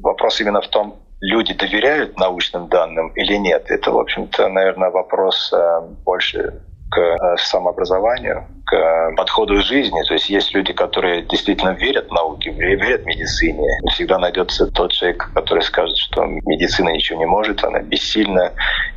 вопрос 0.00 0.40
именно 0.40 0.62
в 0.62 0.68
том, 0.68 0.96
люди 1.20 1.52
доверяют 1.52 2.18
научным 2.18 2.68
данным 2.68 3.08
или 3.08 3.34
нет. 3.36 3.70
Это, 3.70 3.92
в 3.92 3.98
общем-то, 3.98 4.48
наверное, 4.48 4.90
вопрос 4.90 5.52
э, 5.52 5.80
больше 6.04 6.62
к 6.90 6.98
э, 6.98 7.36
самообразованию, 7.36 8.46
к 8.70 9.12
подходу 9.16 9.56
к 9.56 9.62
жизни. 9.62 10.00
То 10.06 10.14
есть 10.14 10.30
есть 10.30 10.54
люди, 10.54 10.72
которые 10.72 11.22
действительно 11.22 11.70
верят 11.70 12.08
в 12.08 12.12
науке, 12.12 12.50
верят 12.50 13.02
в 13.02 13.06
медицине. 13.06 13.66
Всегда 13.90 14.18
найдется 14.18 14.66
тот 14.68 14.92
человек, 14.92 15.30
который 15.34 15.62
скажет, 15.62 15.96
что 15.96 16.24
медицина 16.24 16.90
ничего 16.90 17.18
не 17.18 17.26
может, 17.26 17.64
она 17.64 17.80
бессильна, 17.80 18.52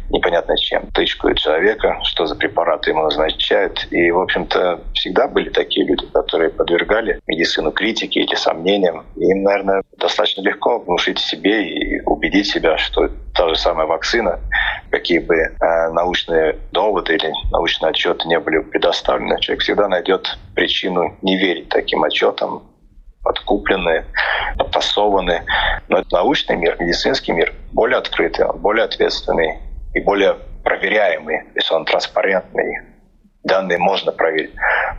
непонятно 0.10 0.56
чем. 0.58 0.86
Тычкают 0.94 1.39
человека, 1.39 2.00
что 2.03 2.27
за 2.27 2.36
препараты 2.36 2.92
ему 2.92 3.03
назначают. 3.03 3.88
И, 3.92 4.12
в 4.12 4.20
общем-то, 4.20 4.82
всегда 4.94 5.27
были 5.27 5.50
такие 5.50 5.86
люди, 5.88 6.06
которые 6.13 6.51
подвергали 6.51 7.20
медицину 7.27 7.72
критике 7.72 8.22
или 8.22 8.36
сомнениям. 8.36 9.06
Им, 9.15 9.44
наверное, 9.44 9.82
достаточно 9.98 10.42
легко 10.42 10.80
внушить 10.80 11.18
себе 11.20 11.68
и 11.68 12.01
убедить 12.06 12.48
себя, 12.48 12.77
что 12.77 13.10
та 13.34 13.50
же 13.50 13.56
самая 13.56 13.88
вакцина, 13.88 14.39
какие 14.92 15.20
бы 15.20 15.36
э, 15.36 15.89
научные 15.92 16.58
доводы 16.72 17.15
или 17.15 17.32
научные 17.51 17.89
отчеты 17.89 18.27
не 18.27 18.39
были 18.39 18.60
предоставлены, 18.60 19.39
человек 19.39 19.62
всегда 19.63 19.88
найдет 19.88 20.38
причину 20.55 21.17
не 21.22 21.38
верить 21.38 21.70
таким 21.70 22.03
отчетам 22.03 22.63
подкуплены, 23.24 24.05
подтасованы. 24.58 25.43
Но 25.88 26.03
научный 26.12 26.58
мир, 26.58 26.75
медицинский 26.79 27.32
мир 27.32 27.53
более 27.72 27.98
открытый, 27.98 28.46
он 28.46 28.60
более 28.60 28.86
ответственный 28.86 29.60
и 29.93 30.00
более 30.01 30.36
проверяемый, 30.63 31.43
есть 31.55 31.72
он 31.72 31.86
транспарентный. 31.86 32.82
Данные 33.43 33.77
можно 33.77 34.13
проверить. 34.13 34.53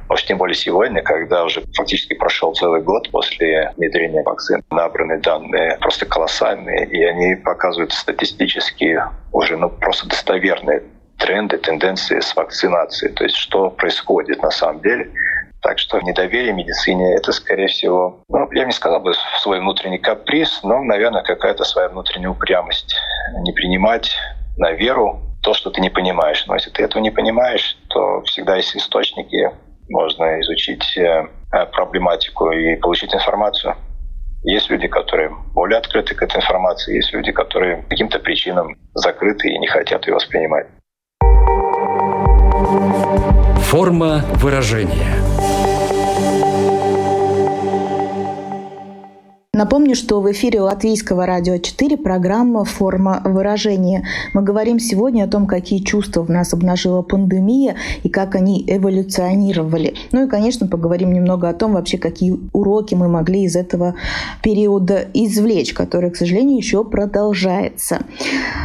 Но 0.08 0.16
тем 0.16 0.36
более 0.36 0.54
сегодня, 0.54 1.02
когда 1.02 1.44
уже 1.44 1.62
фактически 1.74 2.14
прошел 2.14 2.54
целый 2.54 2.82
год 2.82 3.10
после 3.10 3.72
внедрения 3.76 4.22
вакцин, 4.22 4.62
набраны 4.70 5.18
данные 5.18 5.78
просто 5.80 6.04
колоссальные, 6.04 6.86
и 6.86 7.02
они 7.04 7.36
показывают 7.36 7.92
статистически 7.92 9.00
уже 9.32 9.56
ну, 9.56 9.70
просто 9.70 10.08
достоверные 10.08 10.82
тренды, 11.24 11.56
тенденции 11.56 12.20
с 12.20 12.36
вакцинацией, 12.36 13.14
то 13.14 13.24
есть 13.24 13.36
что 13.36 13.70
происходит 13.70 14.42
на 14.42 14.50
самом 14.50 14.82
деле. 14.82 15.10
Так 15.62 15.78
что 15.78 15.98
недоверие 16.00 16.52
медицине— 16.52 17.14
это, 17.16 17.32
скорее 17.32 17.68
всего, 17.68 18.20
ну, 18.28 18.46
я 18.52 18.66
не 18.66 18.72
сказал 18.72 19.00
бы 19.00 19.14
свой 19.40 19.60
внутренний 19.60 19.96
каприз, 19.96 20.60
но, 20.62 20.82
наверное, 20.82 21.22
какая-то 21.22 21.64
своя 21.64 21.88
внутренняя 21.88 22.28
упрямость. 22.28 22.94
Не 23.40 23.52
принимать 23.52 24.14
на 24.58 24.72
веру 24.72 25.22
то, 25.42 25.54
что 25.54 25.70
ты 25.70 25.80
не 25.80 25.88
понимаешь. 25.88 26.44
Но 26.46 26.54
если 26.56 26.68
ты 26.68 26.82
этого 26.82 27.00
не 27.00 27.10
понимаешь, 27.10 27.78
то 27.88 28.20
всегда 28.24 28.56
есть 28.56 28.76
источники, 28.76 29.50
можно 29.88 30.38
изучить 30.42 30.98
э, 30.98 31.26
проблематику 31.72 32.50
и 32.50 32.76
получить 32.76 33.14
информацию. 33.14 33.74
Есть 34.42 34.68
люди, 34.68 34.88
которые 34.88 35.30
более 35.54 35.78
открыты 35.78 36.14
к 36.14 36.22
этой 36.22 36.36
информации, 36.36 36.96
есть 36.96 37.14
люди, 37.14 37.32
которые 37.32 37.82
каким-то 37.88 38.18
причинам 38.18 38.76
закрыты 38.92 39.48
и 39.48 39.58
не 39.58 39.66
хотят 39.66 40.06
ее 40.06 40.14
воспринимать. 40.14 40.66
Форма 43.68 44.24
выражения– 44.40 45.16
Напомню, 49.54 49.94
что 49.94 50.20
в 50.20 50.32
эфире 50.32 50.62
Латвийского 50.62 51.26
радио 51.26 51.58
4 51.58 51.96
программа 51.96 52.64
«Форма 52.64 53.22
выражения». 53.24 54.04
Мы 54.32 54.42
говорим 54.42 54.80
сегодня 54.80 55.22
о 55.22 55.28
том, 55.28 55.46
какие 55.46 55.78
чувства 55.78 56.22
в 56.22 56.28
нас 56.28 56.52
обнажила 56.52 57.02
пандемия 57.02 57.76
и 58.02 58.08
как 58.08 58.34
они 58.34 58.64
эволюционировали. 58.66 59.94
Ну 60.10 60.26
и, 60.26 60.28
конечно, 60.28 60.66
поговорим 60.66 61.12
немного 61.12 61.48
о 61.48 61.52
том, 61.52 61.74
вообще, 61.74 61.98
какие 61.98 62.36
уроки 62.52 62.96
мы 62.96 63.06
могли 63.06 63.44
из 63.44 63.54
этого 63.54 63.94
периода 64.42 65.04
извлечь, 65.14 65.72
который, 65.72 66.10
к 66.10 66.16
сожалению, 66.16 66.56
еще 66.56 66.84
продолжается. 66.84 68.00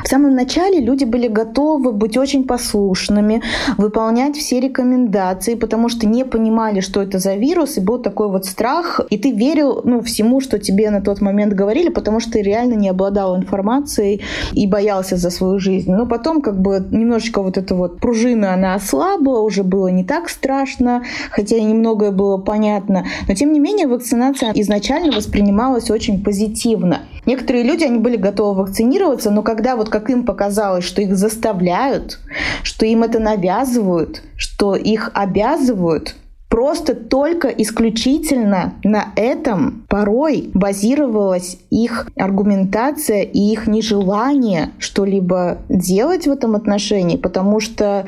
В 0.03 0.07
самом 0.07 0.33
начале 0.33 0.79
люди 0.79 1.05
были 1.05 1.27
готовы 1.27 1.91
быть 1.91 2.17
очень 2.17 2.45
послушными, 2.45 3.43
выполнять 3.77 4.37
все 4.37 4.59
рекомендации, 4.59 5.53
потому 5.53 5.87
что 5.87 6.07
не 6.07 6.25
понимали, 6.25 6.79
что 6.79 6.99
это 7.03 7.19
за 7.19 7.35
вирус, 7.35 7.77
и 7.77 7.79
был 7.79 7.99
такой 7.99 8.31
вот 8.31 8.47
страх, 8.47 9.01
и 9.11 9.19
ты 9.19 9.29
верил 9.29 9.81
ну, 9.83 10.01
всему, 10.01 10.41
что 10.41 10.57
тебе 10.57 10.78
тебе 10.79 10.91
на 10.91 11.01
тот 11.01 11.19
момент 11.19 11.53
говорили, 11.53 11.89
потому 11.89 12.19
что 12.19 12.31
ты 12.31 12.41
реально 12.41 12.75
не 12.75 12.89
обладал 12.89 13.35
информацией 13.35 14.21
и 14.53 14.65
боялся 14.65 15.17
за 15.17 15.29
свою 15.29 15.59
жизнь. 15.59 15.91
Но 15.91 16.05
потом 16.05 16.41
как 16.41 16.59
бы 16.59 16.85
немножечко 16.91 17.41
вот 17.41 17.57
эта 17.57 17.75
вот 17.75 17.99
пружина, 17.99 18.53
она 18.53 18.75
ослабла, 18.75 19.39
уже 19.39 19.63
было 19.63 19.89
не 19.89 20.05
так 20.05 20.29
страшно, 20.29 21.03
хотя 21.31 21.57
и 21.57 21.63
немногое 21.63 22.11
было 22.11 22.37
понятно. 22.37 23.05
Но 23.27 23.35
тем 23.35 23.51
не 23.51 23.59
менее 23.59 23.87
вакцинация 23.87 24.53
изначально 24.55 25.11
воспринималась 25.11 25.91
очень 25.91 26.23
позитивно. 26.23 26.99
Некоторые 27.25 27.63
люди, 27.65 27.83
они 27.83 27.99
были 27.99 28.15
готовы 28.15 28.61
вакцинироваться, 28.61 29.31
но 29.31 29.43
когда 29.43 29.75
вот 29.75 29.89
как 29.89 30.09
им 30.09 30.25
показалось, 30.25 30.85
что 30.85 31.01
их 31.01 31.15
заставляют, 31.17 32.19
что 32.63 32.85
им 32.85 33.03
это 33.03 33.19
навязывают, 33.19 34.23
что 34.37 34.75
их 34.75 35.11
обязывают, 35.13 36.15
Просто 36.49 36.95
только 36.95 37.47
исключительно 37.47 38.73
на 38.83 39.13
этом 39.15 39.85
порой 39.87 40.49
базировалась 40.55 41.59
их 41.69 42.07
аргументация 42.15 43.21
и 43.21 43.39
их 43.39 43.67
нежелание 43.67 44.71
что-либо 44.79 45.59
делать 45.69 46.25
в 46.25 46.31
этом 46.31 46.55
отношении, 46.55 47.17
потому 47.17 47.59
что 47.59 48.07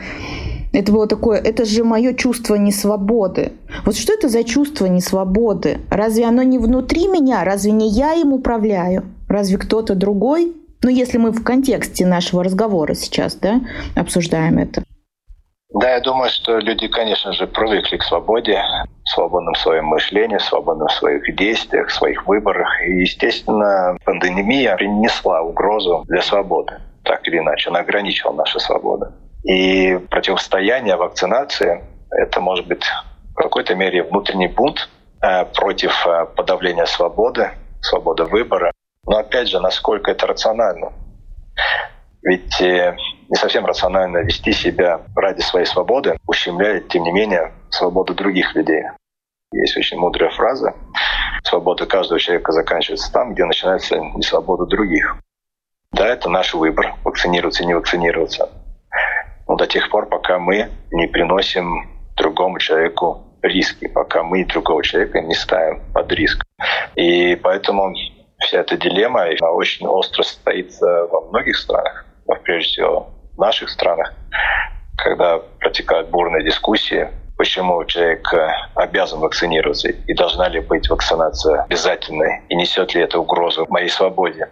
это 0.74 0.91
было 0.91 1.05
такое, 1.05 1.38
это 1.38 1.65
же 1.65 1.83
мое 1.83 2.13
чувство 2.13 2.56
несвободы. 2.56 3.51
Вот 3.86 3.95
что 3.95 4.13
это 4.13 4.27
за 4.27 4.43
чувство 4.43 4.88
несвободы? 4.88 5.80
Разве 5.89 6.25
оно 6.25 6.41
не 6.43 6.58
внутри 6.58 7.08
меня? 7.08 7.43
Разве 7.43 7.71
не 7.71 7.89
я 7.89 8.13
им 8.15 8.34
управляю? 8.34 9.04
Разве 9.27 9.58
кто-то 9.58 9.95
другой? 9.95 10.54
Ну, 10.82 10.89
если 10.89 11.19
мы 11.19 11.32
в 11.32 11.43
контексте 11.43 12.08
нашего 12.08 12.43
разговора 12.43 12.95
сейчас, 12.95 13.36
да, 13.36 13.62
обсуждаем 13.95 14.58
это. 14.58 14.84
Да, 15.73 15.93
я 15.93 16.01
думаю, 16.01 16.29
что 16.29 16.57
люди, 16.57 16.88
конечно 16.89 17.31
же, 17.31 17.47
привыкли 17.47 17.95
к 17.95 18.03
свободе, 18.03 18.62
свободном 19.05 19.55
своем 19.55 19.86
мышлении, 19.86 20.38
свободном 20.38 20.89
в 20.89 20.93
своих 20.93 21.34
действиях, 21.36 21.88
в 21.88 21.93
своих 21.93 22.27
выборах. 22.27 22.67
И, 22.86 23.01
естественно, 23.01 23.97
пандемия 24.03 24.75
принесла 24.75 25.41
угрозу 25.41 26.03
для 26.10 26.21
свободы. 26.21 26.73
Так 27.03 27.25
или 27.27 27.38
иначе, 27.38 27.69
она 27.69 27.79
ограничила 27.79 28.34
нашу 28.34 28.60
свободу. 28.60 29.13
И 29.43 29.97
противостояние 30.10 30.97
вакцинации— 30.97 31.84
это 32.12 32.41
может 32.41 32.67
быть 32.67 32.84
в 33.31 33.36
какой-то 33.36 33.73
мере 33.73 34.03
внутренний 34.03 34.47
бунт 34.47 34.89
э, 35.23 35.45
против 35.45 36.05
э, 36.05 36.25
подавления 36.36 36.86
свободы, 36.86 37.49
свободы 37.79 38.25
выбора. 38.25 38.73
Но 39.05 39.17
опять 39.17 39.47
же, 39.47 39.62
насколько 39.62 40.12
это 40.12 40.27
рационально? 40.27 40.91
Ведь 42.23 42.62
э, 42.62 42.95
не 43.29 43.36
совсем 43.36 43.65
рационально 43.65 44.19
вести 44.19 44.51
себя 44.51 45.01
ради 45.15 45.41
своей 45.41 45.65
свободы, 45.65 46.17
ущемляет, 46.27 46.89
тем 46.89 47.03
не 47.03 47.12
менее, 47.12 47.53
свободу 47.69 48.13
других 48.13 48.53
людей. 48.55 48.84
Есть 49.53 49.77
очень 49.77 49.97
мудрая 49.97 50.29
фраза. 50.29 50.75
Свобода 51.43 51.86
каждого 51.86 52.19
человека 52.19 52.51
заканчивается 52.51 53.12
там, 53.12 53.34
где 53.34 53.45
начинается 53.45 53.97
несвобода 53.97 54.65
других. 54.65 55.17
Да, 55.91 56.07
это 56.07 56.29
наш 56.29 56.53
выбор, 56.53 56.95
вакцинироваться, 57.03 57.65
не 57.65 57.73
вакцинироваться. 57.73 58.49
Но 59.47 59.55
до 59.55 59.65
тех 59.65 59.89
пор, 59.89 60.07
пока 60.07 60.39
мы 60.39 60.69
не 60.91 61.07
приносим 61.07 61.89
другому 62.15 62.60
человеку 62.60 63.23
риски, 63.41 63.88
пока 63.88 64.23
мы 64.23 64.45
другого 64.45 64.84
человека 64.84 65.19
не 65.21 65.34
ставим 65.34 65.81
под 65.93 66.12
риск. 66.12 66.45
И 66.95 67.36
поэтому 67.36 67.93
вся 68.38 68.60
эта 68.60 68.77
дилемма 68.77 69.25
очень 69.41 69.88
остро 69.88 70.23
стоит 70.23 70.71
во 70.79 71.21
многих 71.29 71.57
странах 71.57 72.05
прежде 72.43 72.69
всего 72.69 73.10
в 73.36 73.39
наших 73.39 73.69
странах, 73.69 74.13
когда 74.97 75.39
протекают 75.60 76.10
бурные 76.10 76.43
дискуссии, 76.43 77.10
почему 77.38 77.84
человек 77.86 78.31
э, 78.34 78.49
обязан 78.75 79.19
вакцинироваться 79.19 79.89
и 79.89 80.13
должна 80.13 80.47
ли 80.47 80.60
быть 80.60 80.89
вакцинация 80.89 81.63
обязательной, 81.63 82.41
и 82.49 82.55
несет 82.55 82.93
ли 82.93 83.01
это 83.01 83.19
угрозу 83.19 83.65
моей 83.69 83.89
свободе. 83.89 84.47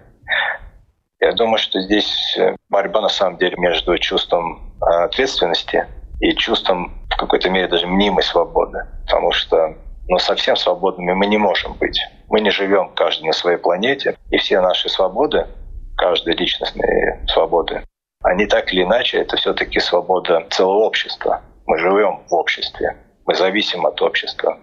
Я 1.20 1.34
думаю, 1.34 1.58
что 1.58 1.80
здесь 1.82 2.36
э, 2.38 2.56
борьба 2.70 3.02
на 3.02 3.10
самом 3.10 3.38
деле 3.38 3.58
между 3.58 3.98
чувством 3.98 4.74
э, 4.82 5.04
ответственности 5.04 5.86
и 6.20 6.34
чувством 6.34 6.92
в 7.10 7.18
какой-то 7.18 7.50
мере 7.50 7.68
даже 7.68 7.86
мнимой 7.86 8.24
свободы. 8.24 8.80
Потому 9.06 9.32
что 9.34 9.76
ну, 10.08 10.18
совсем 10.18 10.56
свободными 10.56 11.14
мы 11.14 11.28
не 11.28 11.38
можем 11.38 11.74
быть. 11.74 12.00
Мы 12.28 12.42
не 12.42 12.50
живем 12.50 12.90
каждый 12.96 13.28
на 13.28 13.34
своей 13.34 13.58
планете, 13.58 14.18
и 14.32 14.38
все 14.38 14.62
наши 14.62 14.90
свободы 14.90 15.46
каждой 16.00 16.34
личностной 16.36 17.28
свободы. 17.28 17.84
Они 18.24 18.46
так 18.46 18.74
или 18.74 18.84
иначе, 18.84 19.20
это 19.20 19.38
все-таки 19.38 19.80
свобода 19.80 20.46
целого 20.50 20.86
общества. 20.86 21.42
Мы 21.66 21.78
живем 21.78 22.22
в 22.30 22.34
обществе, 22.34 22.96
мы 23.26 23.36
зависим 23.36 23.86
от 23.86 24.02
общества. 24.02 24.58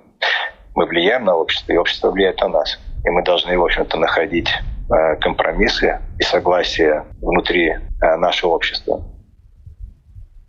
Мы 0.75 0.87
влияем 0.87 1.25
на 1.25 1.37
общество, 1.37 1.73
и 1.73 1.77
общество 1.77 2.11
влияет 2.11 2.41
на 2.41 2.49
нас. 2.49 2.79
И 3.05 3.11
мы 3.11 3.23
должны, 3.23 3.57
в 3.59 3.65
общем-то, 3.65 3.99
находить 3.99 4.49
э, 4.51 5.17
компромиссы 5.17 6.01
и 6.19 6.23
согласие 6.23 7.05
внутри 7.23 7.69
э, 7.71 8.17
нашего 8.17 8.51
общества. 8.51 9.03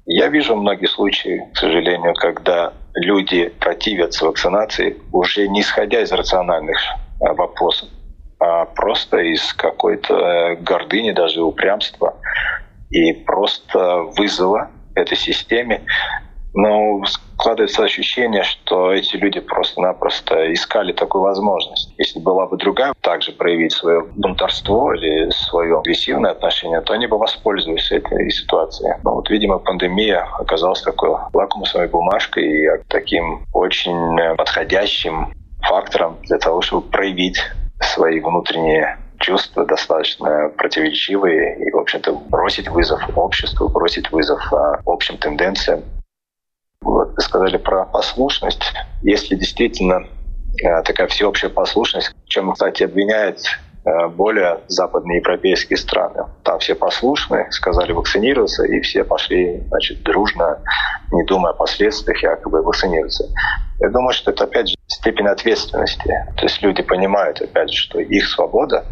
Я 0.05 0.27
вижу 0.29 0.55
многие 0.55 0.87
случаи, 0.87 1.43
к 1.53 1.57
сожалению, 1.57 2.13
когда 2.15 2.73
люди 2.95 3.49
противятся 3.59 4.25
вакцинации 4.25 4.97
уже 5.11 5.47
не 5.47 5.61
исходя 5.61 6.01
из 6.01 6.11
рациональных 6.11 6.77
э, 7.21 7.33
вопросов, 7.33 7.89
а 7.89 8.06
просто 8.75 9.17
из 9.17 9.53
какой-то 9.53 10.15
э, 10.15 10.55
гордыни, 10.57 11.11
даже 11.11 11.41
упрямства 11.41 12.15
и 12.89 13.13
просто 13.13 14.03
вызова 14.17 14.69
этой 14.95 15.17
системе. 15.17 15.81
Но 16.53 17.03
складывается 17.05 17.83
ощущение, 17.83 18.41
что 18.43 18.91
эти 18.91 19.15
люди 19.15 19.39
просто-напросто 19.39 20.51
искали 20.53 20.91
такую 20.91 21.21
возможность. 21.21 21.93
Если 21.99 22.19
была 22.19 22.47
бы 22.47 22.57
другая, 22.57 22.93
также 23.01 23.31
проявить 23.31 23.73
свое 23.73 24.03
бунтарство 24.15 24.91
или 24.95 25.29
свое 25.29 25.79
агрессивное 25.79 26.31
отношение, 26.31 26.81
то 26.81 26.93
они 26.93 27.05
бы 27.05 27.19
воспользовались 27.19 27.91
этой 27.91 28.31
ситуацией. 28.31 28.95
Но 29.03 29.15
вот, 29.15 29.29
видимо, 29.29 29.59
пандемия 29.59 30.27
оказалась 30.39 30.81
такой 30.81 31.11
лакмусовой 31.31 31.89
бумажкой 31.89 32.43
и 32.43 32.67
таким 32.87 33.45
очень 33.53 34.19
э, 34.19 34.35
подходящим 34.35 35.33
фактором 35.61 36.17
для 36.23 36.39
того, 36.39 36.61
чтобы 36.61 36.89
проявить 36.89 37.39
свои 37.81 38.19
внутренние 38.19 38.97
чувства 39.19 39.65
достаточно 39.65 40.49
противоречивые 40.57 41.57
и, 41.65 41.71
в 41.71 41.77
общем-то, 41.77 42.13
бросить 42.13 42.67
вызов 42.69 43.01
обществу, 43.17 43.67
бросить 43.67 44.11
вызов 44.11 44.41
а, 44.53 44.81
общим 44.85 45.17
тенденциям. 45.17 45.83
Вот 46.81 47.15
вы 47.15 47.21
сказали 47.21 47.57
про 47.57 47.85
послушность. 47.85 48.73
Если 49.01 49.35
действительно 49.35 50.07
э, 50.61 50.83
такая 50.83 51.07
всеобщая 51.07 51.49
послушность, 51.49 52.13
чем, 52.25 52.53
кстати, 52.53 52.83
обвиняет 52.83 53.41
более 54.15 54.59
западноевропейские 54.67 55.77
страны. 55.77 56.25
Там 56.43 56.59
все 56.59 56.75
послушны, 56.75 57.47
сказали 57.51 57.91
вакцинироваться, 57.91 58.65
и 58.65 58.81
все 58.81 59.03
пошли 59.03 59.63
значит, 59.67 60.03
дружно, 60.03 60.59
не 61.11 61.23
думая 61.25 61.53
о 61.53 61.55
последствиях, 61.55 62.21
якобы 62.21 62.61
вакцинироваться. 62.61 63.25
Я 63.79 63.89
думаю, 63.89 64.13
что 64.13 64.31
это, 64.31 64.45
опять 64.45 64.69
же, 64.69 64.75
степень 64.87 65.27
ответственности. 65.27 66.25
То 66.35 66.43
есть 66.43 66.61
люди 66.61 66.81
понимают, 66.81 67.41
опять 67.41 67.71
же, 67.71 67.77
что 67.77 67.99
их 67.99 68.27
свобода, 68.27 68.85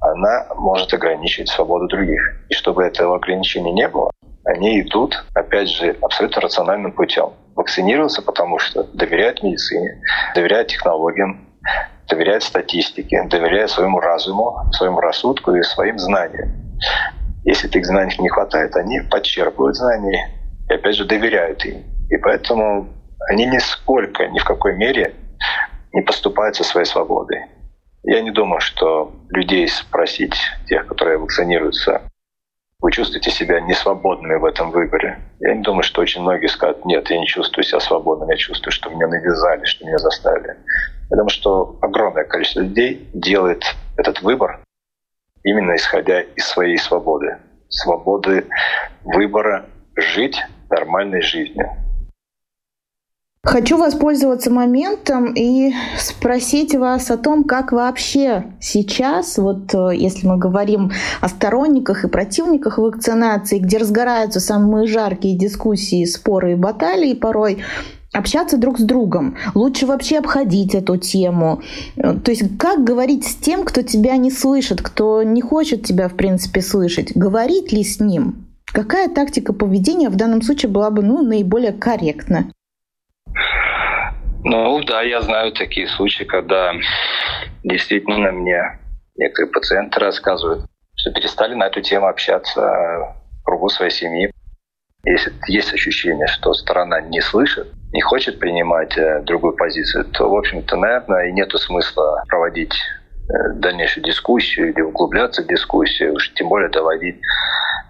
она 0.00 0.46
может 0.54 0.94
ограничить 0.94 1.48
свободу 1.48 1.88
других. 1.88 2.20
И 2.48 2.54
чтобы 2.54 2.84
этого 2.84 3.16
ограничения 3.16 3.72
не 3.72 3.88
было, 3.88 4.10
они 4.44 4.80
идут, 4.80 5.24
опять 5.34 5.68
же, 5.68 5.96
абсолютно 6.00 6.40
рациональным 6.40 6.92
путем. 6.92 7.32
Вакцинироваться, 7.54 8.22
потому 8.22 8.58
что 8.58 8.84
доверяют 8.84 9.42
медицине, 9.42 10.00
доверяют 10.34 10.68
технологиям, 10.68 11.47
доверяют 12.08 12.42
статистике, 12.42 13.22
доверяют 13.24 13.70
своему 13.70 14.00
разуму, 14.00 14.56
своему 14.72 15.00
рассудку 15.00 15.54
и 15.54 15.62
своим 15.62 15.98
знаниям. 15.98 16.50
Если 17.44 17.68
этих 17.68 17.86
знаний 17.86 18.16
не 18.18 18.28
хватает, 18.28 18.76
они 18.76 19.00
подчерпывают 19.00 19.76
знания 19.76 20.30
и, 20.68 20.74
опять 20.74 20.96
же, 20.96 21.04
доверяют 21.04 21.64
им. 21.64 21.84
И 22.10 22.16
поэтому 22.16 22.88
они 23.28 23.46
нисколько, 23.46 24.26
ни 24.28 24.38
в 24.38 24.44
какой 24.44 24.74
мере 24.74 25.14
не 25.92 26.02
поступают 26.02 26.56
со 26.56 26.64
своей 26.64 26.86
свободой. 26.86 27.44
Я 28.04 28.20
не 28.20 28.30
думаю, 28.30 28.60
что 28.60 29.12
людей 29.30 29.68
спросить, 29.68 30.34
тех, 30.66 30.86
которые 30.86 31.18
вакцинируются, 31.18 32.02
вы 32.80 32.92
чувствуете 32.92 33.30
себя 33.30 33.60
несвободными 33.60 34.36
в 34.36 34.44
этом 34.44 34.70
выборе. 34.70 35.18
Я 35.40 35.54
не 35.54 35.62
думаю, 35.62 35.82
что 35.82 36.00
очень 36.00 36.22
многие 36.22 36.46
скажут, 36.46 36.84
нет, 36.84 37.10
я 37.10 37.18
не 37.18 37.26
чувствую 37.26 37.64
себя 37.64 37.80
свободным, 37.80 38.30
я 38.30 38.36
чувствую, 38.36 38.72
что 38.72 38.88
меня 38.90 39.08
навязали, 39.08 39.64
что 39.64 39.84
меня 39.84 39.98
заставили. 39.98 40.56
Думаю, 41.10 41.30
что 41.30 41.78
огромное 41.80 42.24
количество 42.24 42.60
людей 42.60 43.08
делает 43.12 43.64
этот 43.96 44.22
выбор 44.22 44.60
именно 45.44 45.76
исходя 45.76 46.20
из 46.20 46.46
своей 46.46 46.78
свободы. 46.78 47.38
Свободы 47.68 48.46
выбора 49.04 49.66
жить 49.96 50.38
нормальной 50.70 51.22
жизнью. 51.22 51.68
Хочу 53.44 53.78
воспользоваться 53.78 54.50
моментом 54.50 55.32
и 55.32 55.72
спросить 55.96 56.74
вас 56.74 57.10
о 57.10 57.16
том, 57.16 57.44
как 57.44 57.72
вообще 57.72 58.44
сейчас, 58.60 59.38
вот 59.38 59.72
э, 59.74 59.96
если 59.96 60.26
мы 60.26 60.36
говорим 60.36 60.90
о 61.22 61.28
сторонниках 61.28 62.04
и 62.04 62.08
противниках 62.08 62.76
вакцинации, 62.76 63.58
где 63.58 63.78
разгораются 63.78 64.40
самые 64.40 64.86
жаркие 64.86 65.38
дискуссии, 65.38 66.04
споры 66.04 66.52
и 66.52 66.56
баталии 66.56 67.14
порой, 67.14 67.64
общаться 68.12 68.56
друг 68.56 68.78
с 68.78 68.82
другом. 68.82 69.36
Лучше 69.54 69.86
вообще 69.86 70.18
обходить 70.18 70.74
эту 70.74 70.96
тему. 70.96 71.62
Э, 71.96 72.14
то 72.14 72.30
есть 72.30 72.58
как 72.58 72.84
говорить 72.84 73.26
с 73.26 73.36
тем, 73.36 73.64
кто 73.64 73.82
тебя 73.82 74.16
не 74.16 74.30
слышит, 74.30 74.82
кто 74.82 75.22
не 75.22 75.42
хочет 75.42 75.84
тебя, 75.84 76.08
в 76.08 76.14
принципе, 76.14 76.60
слышать? 76.60 77.12
Говорить 77.14 77.72
ли 77.72 77.84
с 77.84 78.00
ним? 78.00 78.46
Какая 78.66 79.08
тактика 79.08 79.52
поведения 79.52 80.08
в 80.08 80.16
данном 80.16 80.42
случае 80.42 80.70
была 80.70 80.90
бы 80.90 81.02
ну, 81.02 81.22
наиболее 81.22 81.72
корректна? 81.72 82.52
Ну 84.44 84.82
да, 84.84 85.02
я 85.02 85.20
знаю 85.22 85.52
такие 85.52 85.88
случаи, 85.88 86.24
когда 86.24 86.72
действительно 87.64 88.30
мне 88.32 88.78
некоторые 89.16 89.52
пациенты 89.52 90.00
рассказывают, 90.00 90.64
что 90.94 91.12
перестали 91.12 91.54
на 91.54 91.66
эту 91.66 91.80
тему 91.80 92.06
общаться 92.06 92.60
в 92.60 93.44
кругу 93.44 93.68
своей 93.68 93.90
семьи. 93.90 94.32
Если 95.10 95.32
есть 95.46 95.72
ощущение, 95.72 96.26
что 96.26 96.52
сторона 96.52 97.00
не 97.00 97.22
слышит, 97.22 97.68
не 97.92 98.02
хочет 98.02 98.38
принимать 98.38 98.96
э, 98.98 99.22
другую 99.22 99.56
позицию, 99.56 100.04
то, 100.04 100.28
в 100.28 100.36
общем-то, 100.36 100.76
наверное, 100.76 101.28
и 101.28 101.32
нет 101.32 101.50
смысла 101.52 102.22
проводить 102.28 102.74
э, 102.74 103.52
дальнейшую 103.54 104.04
дискуссию 104.04 104.70
или 104.70 104.82
углубляться 104.82 105.42
в 105.42 105.46
дискуссию, 105.46 106.12
уж 106.12 106.30
тем 106.34 106.48
более 106.48 106.68
доводить 106.68 107.18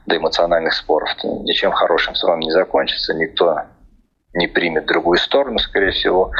до 0.07 0.16
эмоциональных 0.16 0.74
споров. 0.74 1.09
Ничем 1.24 1.72
хорошим 1.72 2.14
с 2.14 2.22
вами 2.22 2.44
не 2.44 2.52
закончится, 2.52 3.14
никто 3.14 3.62
не 4.35 4.46
примет 4.46 4.87
другую 4.87 5.18
сторону, 5.18 5.59
скорее 5.59 5.90
всего, 5.90 6.31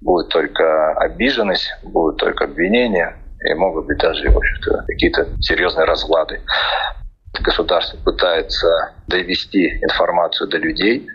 будет 0.00 0.28
только 0.28 0.92
обиженность, 0.94 1.72
будут 1.84 2.16
только 2.16 2.44
обвинения, 2.44 3.16
и 3.48 3.54
могут 3.54 3.86
быть 3.86 3.98
даже, 3.98 4.28
какие-то 4.88 5.28
серьезные 5.40 5.84
разлады. 5.84 6.40
Государство 7.38 7.96
пытается 8.04 8.92
довести 9.06 9.78
информацию 9.82 10.48
до 10.48 10.58
людей, 10.58 11.06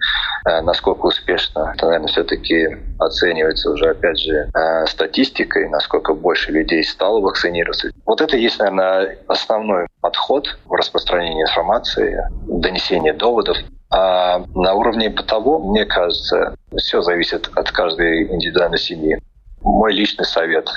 э, 0.46 0.62
насколько 0.62 1.08
успешно, 1.08 1.74
это, 1.76 1.86
наверное, 1.86 2.08
все-таки 2.08 2.68
оценивается 3.00 3.70
уже, 3.70 3.90
опять 3.90 4.20
же, 4.20 4.50
э, 4.54 4.86
статистикой, 4.88 5.70
насколько 5.70 6.14
больше 6.14 6.52
людей 6.52 6.84
стало 6.84 7.20
вакцинироваться. 7.20 7.90
Вот 8.06 8.22
это 8.22 8.38
есть, 8.38 8.60
наверное, 8.60 9.18
основной 9.28 9.88
подход 10.02 10.58
в 10.66 10.74
распространении 10.74 11.44
информации, 11.44 12.18
донесение 12.48 13.14
доводов. 13.14 13.58
А 13.92 14.40
на 14.56 14.74
уровне 14.74 15.10
бытовом, 15.10 15.70
мне 15.72 15.86
кажется, 15.86 16.56
все 16.76 17.02
зависит 17.02 17.50
от 17.56 17.72
каждой 17.72 18.24
индивидуальной 18.24 18.80
семьи. 18.80 19.20
Мой 19.62 19.94
личный 19.94 20.26
совет 20.26 20.70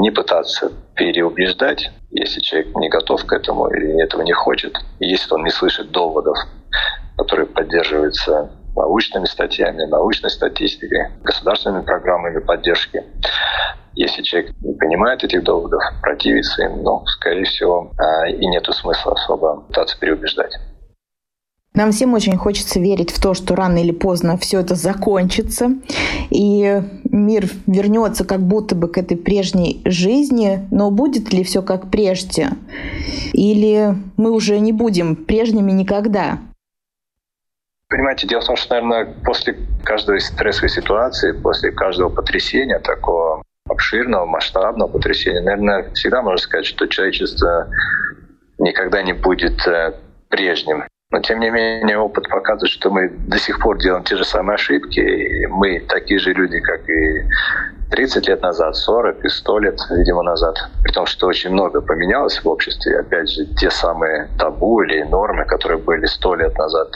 не 0.00 0.10
пытаться 0.10 0.72
переубеждать, 0.94 1.90
если 2.10 2.40
человек 2.40 2.74
не 2.76 2.88
готов 2.88 3.24
к 3.24 3.32
этому 3.32 3.68
или 3.68 4.02
этого 4.02 4.22
не 4.22 4.32
хочет, 4.32 4.76
если 4.98 5.34
он 5.34 5.44
не 5.44 5.50
слышит 5.50 5.90
доводов, 5.90 6.36
которые 7.16 7.46
поддерживаются 7.46 8.50
научными 8.74 9.26
статьями, 9.26 9.84
научной 9.84 10.30
статистикой, 10.30 11.08
государственными 11.22 11.82
программами 11.82 12.38
поддержки. 12.38 13.04
Если 13.94 14.22
человек 14.22 14.54
не 14.60 14.74
понимает 14.74 15.24
этих 15.24 15.42
доводов, 15.42 15.82
противится 16.00 16.62
им, 16.62 16.82
ну, 16.82 17.04
скорее 17.06 17.44
всего, 17.44 17.90
а, 17.98 18.28
и 18.28 18.46
нет 18.46 18.64
смысла 18.66 19.12
особо 19.12 19.62
пытаться 19.62 19.98
переубеждать. 19.98 20.52
Нам 21.72 21.92
всем 21.92 22.14
очень 22.14 22.36
хочется 22.36 22.80
верить 22.80 23.10
в 23.10 23.22
то, 23.22 23.32
что 23.32 23.54
рано 23.54 23.78
или 23.78 23.92
поздно 23.92 24.36
все 24.36 24.60
это 24.60 24.74
закончится, 24.74 25.70
и 26.30 26.82
мир 27.04 27.48
вернется 27.66 28.24
как 28.24 28.40
будто 28.40 28.74
бы 28.74 28.88
к 28.88 28.98
этой 28.98 29.16
прежней 29.16 29.80
жизни, 29.84 30.66
но 30.72 30.90
будет 30.90 31.32
ли 31.32 31.44
все 31.44 31.62
как 31.62 31.90
прежде? 31.90 32.48
Или 33.32 33.94
мы 34.16 34.32
уже 34.32 34.58
не 34.58 34.72
будем 34.72 35.14
прежними 35.14 35.70
никогда? 35.70 36.38
Понимаете, 37.88 38.26
дело 38.26 38.40
в 38.40 38.46
том, 38.46 38.56
что, 38.56 38.74
наверное, 38.74 39.14
после 39.24 39.56
каждой 39.84 40.20
стрессовой 40.20 40.70
ситуации, 40.70 41.32
после 41.32 41.72
каждого 41.72 42.08
потрясения, 42.08 42.78
такого 42.80 43.42
обширного, 43.68 44.26
масштабного 44.26 44.88
потрясения, 44.88 45.40
наверное, 45.40 45.90
всегда 45.94 46.22
можно 46.22 46.38
сказать, 46.38 46.66
что 46.66 46.86
человечество 46.86 47.68
никогда 48.58 49.02
не 49.02 49.12
будет 49.12 49.66
э, 49.66 49.94
прежним. 50.28 50.84
Но, 51.12 51.20
тем 51.20 51.40
не 51.40 51.50
менее, 51.50 51.98
опыт 51.98 52.28
показывает, 52.28 52.70
что 52.70 52.90
мы 52.90 53.08
до 53.08 53.36
сих 53.36 53.58
пор 53.58 53.78
делаем 53.78 54.04
те 54.04 54.16
же 54.16 54.24
самые 54.24 54.54
ошибки. 54.54 55.00
И 55.00 55.46
мы 55.46 55.80
такие 55.80 56.20
же 56.20 56.32
люди, 56.32 56.60
как 56.60 56.88
и 56.88 57.24
30 57.90 58.28
лет 58.28 58.42
назад, 58.42 58.76
40 58.76 59.24
и 59.24 59.28
100 59.28 59.58
лет, 59.58 59.80
видимо, 59.90 60.22
назад. 60.22 60.56
При 60.84 60.92
том, 60.92 61.06
что 61.06 61.26
очень 61.26 61.50
много 61.50 61.80
поменялось 61.80 62.40
в 62.42 62.48
обществе. 62.48 63.00
Опять 63.00 63.28
же, 63.28 63.44
те 63.56 63.70
самые 63.70 64.28
табу 64.38 64.82
или 64.82 65.02
нормы, 65.02 65.44
которые 65.46 65.78
были 65.78 66.06
100 66.06 66.34
лет 66.36 66.56
назад, 66.56 66.88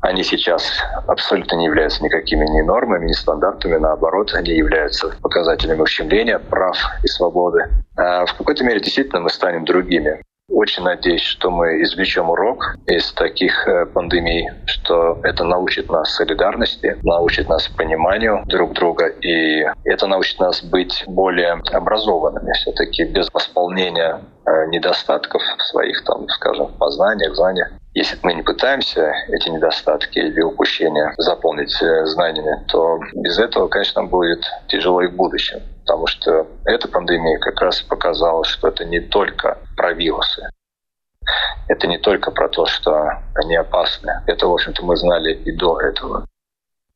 они 0.00 0.24
сейчас 0.24 0.82
абсолютно 1.06 1.54
не 1.54 1.66
являются 1.66 2.02
никакими 2.02 2.44
ни 2.46 2.60
нормами, 2.60 3.06
ни 3.06 3.12
стандартами. 3.12 3.76
Наоборот, 3.76 4.34
они 4.34 4.50
являются 4.50 5.10
показателями 5.22 5.80
ущемления 5.80 6.40
прав 6.40 6.76
и 7.04 7.06
свободы. 7.06 7.68
А 7.96 8.26
в 8.26 8.34
какой-то 8.34 8.64
мере 8.64 8.80
действительно 8.80 9.20
мы 9.20 9.30
станем 9.30 9.64
другими. 9.64 10.20
Очень 10.54 10.84
надеюсь, 10.84 11.22
что 11.22 11.50
мы 11.50 11.82
извлечем 11.82 12.30
урок 12.30 12.76
из 12.86 13.12
таких 13.12 13.66
э, 13.66 13.86
пандемий, 13.86 14.48
что 14.66 15.18
это 15.24 15.42
научит 15.42 15.90
нас 15.90 16.14
солидарности, 16.14 16.96
научит 17.02 17.48
нас 17.48 17.66
пониманию 17.66 18.44
друг 18.46 18.72
друга, 18.72 19.06
и 19.06 19.66
это 19.82 20.06
научит 20.06 20.38
нас 20.38 20.62
быть 20.62 21.02
более 21.08 21.60
образованными, 21.72 22.52
все-таки 22.52 23.02
без 23.02 23.28
восполнения 23.34 24.20
э, 24.46 24.66
недостатков 24.68 25.42
своих, 25.58 26.04
там, 26.04 26.28
скажем, 26.28 26.68
познаниях, 26.78 27.34
знаниях. 27.34 27.72
Если 27.94 28.16
мы 28.22 28.34
не 28.34 28.42
пытаемся 28.42 29.12
эти 29.28 29.48
недостатки 29.48 30.20
или 30.20 30.40
упущения 30.40 31.14
заполнить 31.18 31.82
э, 31.82 32.06
знаниями, 32.06 32.64
то 32.68 33.00
без 33.14 33.40
этого, 33.40 33.66
конечно, 33.66 34.04
будет 34.04 34.44
тяжело 34.68 35.02
и 35.02 35.08
в 35.08 35.16
будущем. 35.16 35.62
Потому 35.84 36.06
что 36.06 36.46
эта 36.64 36.88
пандемия 36.88 37.38
как 37.38 37.60
раз 37.60 37.82
показала, 37.82 38.44
что 38.44 38.68
это 38.68 38.84
не 38.84 39.00
только 39.00 39.58
про 39.76 39.92
вирусы. 39.92 40.48
Это 41.68 41.86
не 41.86 41.98
только 41.98 42.30
про 42.30 42.48
то, 42.48 42.66
что 42.66 43.22
они 43.34 43.56
опасны. 43.56 44.22
Это, 44.26 44.46
в 44.46 44.52
общем-то, 44.52 44.84
мы 44.84 44.96
знали 44.96 45.34
и 45.34 45.52
до 45.52 45.80
этого. 45.80 46.26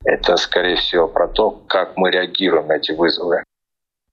Это, 0.04 0.36
скорее 0.36 0.76
всего, 0.76 1.08
про 1.08 1.28
то, 1.28 1.50
как 1.50 1.96
мы 1.96 2.10
реагируем 2.10 2.68
на 2.68 2.74
эти 2.74 2.92
вызовы. 2.92 3.42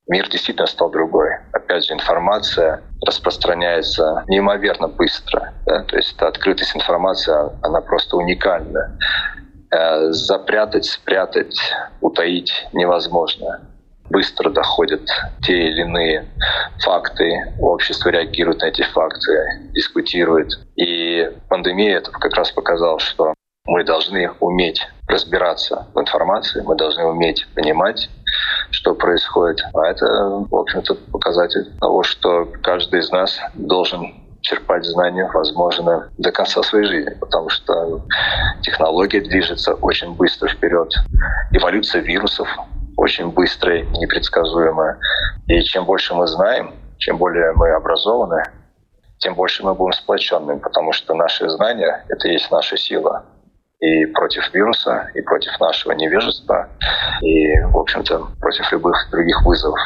Мир 0.08 0.30
действительно 0.30 0.68
стал 0.68 0.92
другой. 0.92 1.30
Опять 1.52 1.86
же, 1.86 1.94
информация 1.94 2.82
распространяется 3.06 4.24
неимоверно 4.28 4.88
быстро. 4.88 5.54
Да? 5.66 5.84
То 5.84 5.98
есть 5.98 6.16
эта 6.16 6.28
открытость 6.28 6.76
информации, 6.76 7.34
она 7.64 7.82
просто 7.82 8.16
уникальна. 8.16 8.98
Э, 9.72 10.12
запрятать, 10.12 10.86
спрятать, 10.86 11.60
утаить 12.02 12.68
невозможно. 12.72 13.62
Быстро 14.10 14.50
доходят 14.50 15.02
те 15.42 15.68
или 15.68 15.82
иные 15.82 16.26
факты, 16.80 17.54
общество 17.60 18.10
реагирует 18.10 18.62
на 18.62 18.66
эти 18.66 18.84
факты, 18.84 19.70
дискутирует. 19.74 20.52
И 20.76 21.30
пандемия 21.50 21.98
это 21.98 22.12
как 22.12 22.34
раз 22.36 22.52
показала, 22.52 23.00
что 23.00 23.34
мы 23.66 23.84
должны 23.84 24.30
уметь 24.40 24.88
разбираться 25.08 25.88
в 25.94 26.00
информации, 26.00 26.62
мы 26.62 26.76
должны 26.76 27.04
уметь 27.06 27.48
понимать, 27.56 28.10
что 28.72 28.94
происходит. 28.94 29.62
А 29.74 29.88
это, 29.88 30.06
в 30.50 30.56
общем-то, 30.56 30.96
показатель 31.12 31.72
того, 31.80 32.04
что 32.04 32.46
каждый 32.62 33.00
из 33.00 33.12
нас 33.12 33.40
должен 33.56 34.14
черпать 34.42 34.86
знания, 34.86 35.28
возможно, 35.34 36.10
до 36.20 36.32
конца 36.32 36.62
своей 36.62 36.86
жизни, 36.86 37.14
потому 37.20 37.50
что 37.50 38.06
технология 38.62 39.20
движется 39.20 39.74
очень 39.74 40.14
быстро 40.14 40.48
вперед. 40.48 40.94
Эволюция 41.52 42.02
вирусов 42.02 42.48
очень 42.98 43.32
быстрая, 43.32 43.84
непредсказуемая. 43.84 44.98
И 45.48 45.62
чем 45.64 45.86
больше 45.86 46.14
мы 46.14 46.28
знаем, 46.28 46.74
чем 46.98 47.18
более 47.18 47.54
мы 47.54 47.72
образованы, 47.72 48.44
тем 49.20 49.36
больше 49.36 49.64
мы 49.64 49.74
будем 49.74 49.94
сплоченными, 49.94 50.60
потому 50.60 50.92
что 50.94 51.14
наши 51.14 51.50
знания— 51.50 52.04
это 52.10 52.28
и 52.28 52.34
есть 52.34 52.52
наша 52.52 52.78
сила 52.78 53.26
и 53.80 54.06
против 54.08 54.54
вируса, 54.54 55.10
и 55.14 55.22
против 55.22 55.60
нашего 55.60 55.92
невежества, 55.92 56.70
и, 57.22 57.60
в 57.66 57.78
общем-то, 57.78 58.28
против 58.40 58.72
любых 58.72 59.10
других 59.12 59.44
вызовов. 59.44 59.80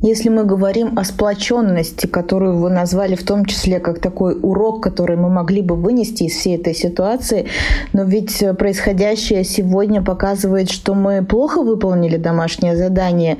Если 0.00 0.28
мы 0.28 0.44
говорим 0.44 0.98
о 0.98 1.04
сплоченности, 1.04 2.06
которую 2.06 2.58
вы 2.58 2.70
назвали 2.70 3.16
в 3.16 3.24
том 3.24 3.44
числе 3.44 3.80
как 3.80 4.00
такой 4.00 4.38
урок, 4.40 4.82
который 4.82 5.16
мы 5.16 5.28
могли 5.28 5.60
бы 5.60 5.74
вынести 5.74 6.24
из 6.24 6.34
всей 6.34 6.56
этой 6.56 6.74
ситуации, 6.74 7.46
но 7.92 8.04
ведь 8.04 8.44
происходящее 8.58 9.42
сегодня 9.44 10.02
показывает, 10.02 10.70
что 10.70 10.94
мы 10.94 11.24
плохо 11.24 11.62
выполнили 11.62 12.16
домашнее 12.16 12.76
задание. 12.76 13.38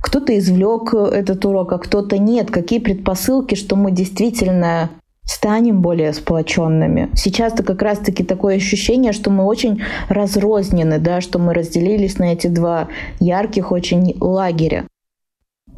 Кто-то 0.00 0.38
извлек 0.38 0.94
этот 0.94 1.44
урок, 1.44 1.72
а 1.72 1.78
кто-то 1.78 2.18
нет. 2.18 2.50
Какие 2.50 2.78
предпосылки, 2.78 3.56
что 3.56 3.74
мы 3.76 3.90
действительно 3.90 4.90
станем 5.24 5.82
более 5.82 6.14
сплоченными. 6.14 7.10
Сейчас-то 7.14 7.62
как 7.62 7.82
раз-таки 7.82 8.24
такое 8.24 8.56
ощущение, 8.56 9.12
что 9.12 9.30
мы 9.30 9.44
очень 9.44 9.82
разрознены, 10.08 10.98
да, 10.98 11.20
что 11.20 11.38
мы 11.38 11.52
разделились 11.52 12.18
на 12.18 12.32
эти 12.32 12.46
два 12.46 12.88
ярких 13.20 13.70
очень 13.70 14.16
лагеря. 14.20 14.86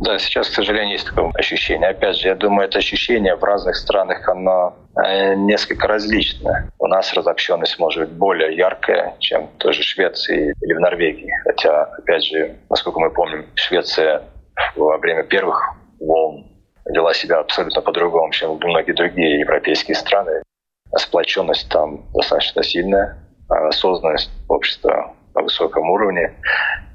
Да, 0.01 0.19
сейчас, 0.19 0.49
к 0.49 0.55
сожалению, 0.55 0.93
есть 0.93 1.07
такое 1.07 1.31
ощущение. 1.35 1.91
Опять 1.91 2.17
же, 2.17 2.29
я 2.29 2.35
думаю, 2.35 2.67
это 2.67 2.79
ощущение 2.79 3.37
в 3.37 3.45
разных 3.45 3.77
странах, 3.77 4.27
оно 4.31 4.75
э, 4.97 5.35
несколько 5.35 5.87
различное. 5.87 6.71
У 6.79 6.87
нас 6.87 7.13
разобщенность 7.13 7.79
может 7.79 8.09
быть 8.09 8.17
более 8.17 8.57
яркая, 8.57 9.15
чем 9.19 9.49
в 9.49 9.59
той 9.59 9.75
же 9.75 9.83
Швеции 9.83 10.55
или 10.63 10.73
в 10.73 10.81
Норвегии. 10.81 11.31
Хотя, 11.45 11.83
опять 11.99 12.25
же, 12.25 12.57
насколько 12.71 12.99
мы 12.99 13.11
помним, 13.11 13.45
Швеция 13.55 14.23
во 14.75 14.97
время 14.97 15.23
первых 15.25 15.63
волн 16.01 16.47
вела 16.87 17.13
себя 17.13 17.39
абсолютно 17.39 17.83
по-другому, 17.83 18.33
чем 18.33 18.55
многие 18.55 18.93
другие 18.93 19.41
европейские 19.41 19.97
страны. 19.97 20.43
Сплоченность 20.97 21.69
там 21.69 22.11
достаточно 22.15 22.63
сильная, 22.63 23.19
а 23.51 23.69
осознанность 23.69 24.31
общества 24.49 25.15
на 25.35 25.43
высоком 25.43 25.91
уровне. 25.91 26.33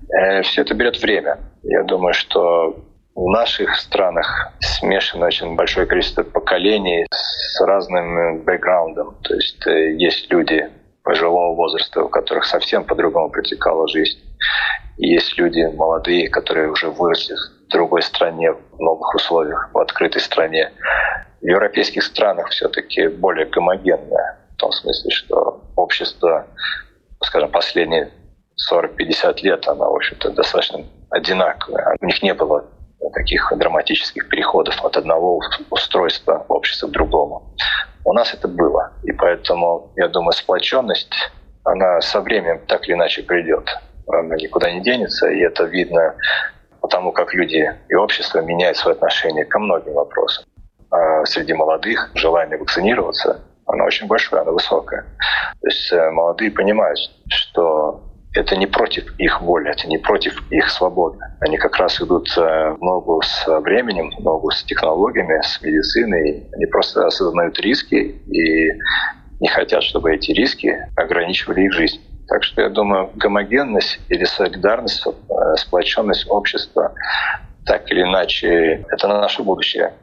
Э, 0.09 0.41
Все 0.41 0.63
это 0.63 0.73
берет 0.73 0.99
время. 0.99 1.37
Я 1.61 1.83
думаю, 1.83 2.15
что 2.15 2.75
в 3.15 3.29
наших 3.29 3.77
странах 3.77 4.51
смешано 4.59 5.27
очень 5.27 5.55
большое 5.55 5.85
количество 5.87 6.23
поколений 6.23 7.07
с 7.09 7.61
разным 7.61 8.43
бэкграундом. 8.43 9.15
То 9.23 9.33
есть 9.35 9.65
э, 9.65 9.93
есть 9.93 10.29
люди 10.29 10.69
пожилого 11.01 11.55
возраста, 11.55 12.03
у 12.03 12.09
которых 12.09 12.43
совсем 12.43 12.83
по-другому 12.83 13.29
протекала 13.29 13.87
жизнь. 13.87 14.19
Есть 14.97 15.37
люди 15.37 15.61
молодые, 15.75 16.29
которые 16.29 16.69
уже 16.69 16.89
выросли 16.89 17.35
в 17.35 17.71
другой 17.71 18.01
стране, 18.01 18.51
в 18.51 18.79
новых 18.79 19.15
условиях, 19.15 19.69
в 19.73 19.77
открытой 19.77 20.21
стране. 20.21 20.71
В 21.41 21.45
европейских 21.45 22.03
странах 22.03 22.49
все-таки 22.49 23.07
более 23.07 23.45
гомогенное, 23.45 24.39
в 24.53 24.57
том 24.57 24.71
смысле, 24.73 25.11
что 25.11 25.61
общество, 25.77 26.47
скажем, 27.21 27.49
последние 27.49 28.11
40-50 28.71 29.41
лет, 29.43 29.67
оно, 29.67 29.89
в 29.89 29.95
общем-то, 29.95 30.31
достаточно 30.31 30.83
одинаковое. 31.11 31.95
У 32.01 32.05
них 32.05 32.21
не 32.21 32.33
было 32.33 32.65
таких 33.11 33.51
драматических 33.55 34.29
переходов 34.29 34.83
от 34.83 34.97
одного 34.97 35.39
устройства 35.69 36.45
общества 36.47 36.87
к 36.87 36.91
другому. 36.91 37.55
У 38.03 38.13
нас 38.13 38.33
это 38.33 38.47
было. 38.47 38.93
И 39.03 39.11
поэтому, 39.11 39.91
я 39.95 40.07
думаю, 40.07 40.33
сплоченность, 40.33 41.15
она 41.63 42.01
со 42.01 42.21
временем 42.21 42.61
так 42.67 42.87
или 42.87 42.93
иначе 42.93 43.23
придет. 43.23 43.67
Она 44.07 44.35
никуда 44.35 44.71
не 44.71 44.81
денется, 44.81 45.27
и 45.29 45.39
это 45.39 45.63
видно 45.63 46.15
потому, 46.81 47.11
как 47.11 47.33
люди 47.33 47.67
и 47.89 47.95
общество 47.95 48.39
меняют 48.41 48.77
свои 48.77 48.93
отношения 48.93 49.43
ко 49.45 49.57
многим 49.57 49.93
вопросам. 49.93 50.45
А 50.91 51.25
среди 51.25 51.53
молодых 51.53 52.11
желание 52.13 52.59
вакцинироваться, 52.59 53.41
оно 53.65 53.85
очень 53.85 54.05
большое, 54.05 54.43
оно 54.43 54.51
высокое. 54.51 55.03
То 55.61 55.67
есть 55.67 55.91
э, 55.91 56.11
молодые 56.11 56.51
понимают, 56.51 56.99
что 57.27 58.03
это 58.35 58.55
не 58.55 58.67
против 58.67 59.13
их 59.17 59.41
воли, 59.41 59.71
это 59.71 59.87
не 59.87 59.97
против 59.97 60.43
их 60.51 60.69
свободы. 60.69 61.17
Они 61.39 61.57
как 61.57 61.77
раз 61.77 62.01
идут 62.01 62.27
э, 62.37 62.41
в 62.41 62.81
ногу 62.81 63.21
с 63.21 63.47
временем, 63.61 64.11
в 64.11 64.23
ногу 64.23 64.51
с 64.51 64.63
технологиями, 64.63 65.41
с 65.41 65.61
медициной. 65.61 66.47
Они 66.53 66.65
просто 66.65 67.05
осознают 67.05 67.59
риски 67.59 67.95
и 67.95 68.71
не 69.39 69.47
хотят, 69.47 69.83
чтобы 69.83 70.13
эти 70.13 70.31
риски 70.31 70.77
ограничивали 70.95 71.61
их 71.61 71.73
жизнь. 71.73 72.01
Так 72.27 72.43
что 72.43 72.61
я 72.61 72.69
думаю, 72.69 73.11
гомогенность 73.15 73.99
или 74.09 74.25
солидарность, 74.25 75.05
э, 75.05 75.11
сплоченность 75.57 76.25
общества 76.29 76.93
так 77.65 77.89
или 77.91 78.03
иначе, 78.03 78.85
это 78.91 79.07
на 79.07 79.21
наше 79.21 79.43
будущее. 79.43 79.93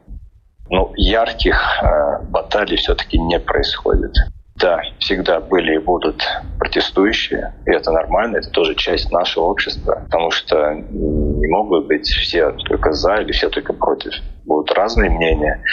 Но 0.69 0.91
ярких 0.95 1.55
э, 1.81 2.23
баталий 2.29 2.77
все-таки 2.77 3.17
не 3.17 3.39
происходит. 3.39 4.13
Да, 4.55 4.81
всегда 4.99 5.39
были 5.39 5.75
и 5.75 5.79
будут 5.79 6.23
протестующие, 6.59 7.53
и 7.65 7.71
это 7.71 7.91
нормально, 7.91 8.37
это 8.37 8.49
тоже 8.51 8.75
часть 8.75 9.11
нашего 9.11 9.45
общества, 9.45 10.03
потому 10.05 10.29
что 10.29 10.73
не 10.73 11.47
могут 11.47 11.87
быть 11.87 12.07
все 12.07 12.51
только 12.67 12.93
за 12.93 13.15
или 13.15 13.31
все 13.31 13.49
только 13.49 13.73
против. 13.73 14.13
Будут 14.45 14.71
разные 14.71 15.09
мнения, 15.09 15.63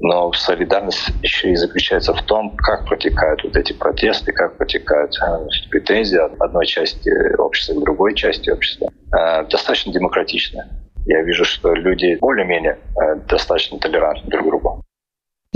но 0.00 0.32
солидарность 0.32 1.10
еще 1.22 1.50
и 1.52 1.56
заключается 1.56 2.12
в 2.12 2.22
том, 2.22 2.54
как 2.56 2.86
протекают 2.86 3.42
вот 3.44 3.56
эти 3.56 3.72
протесты, 3.72 4.32
как 4.32 4.56
протекают 4.56 5.16
э, 5.20 5.46
претензии 5.70 6.18
от 6.18 6.40
одной 6.40 6.66
части 6.66 7.10
общества 7.36 7.80
к 7.80 7.84
другой 7.84 8.14
части 8.14 8.50
общества. 8.50 8.90
Э, 9.12 9.44
достаточно 9.44 9.92
демократично. 9.92 10.68
Я 11.06 11.22
вижу, 11.22 11.44
что 11.44 11.72
люди 11.74 12.16
более-менее 12.20 12.78
э, 12.96 13.16
достаточно 13.28 13.78
толерантны 13.78 14.30
друг 14.30 14.44
к 14.44 14.48
другу. 14.48 14.84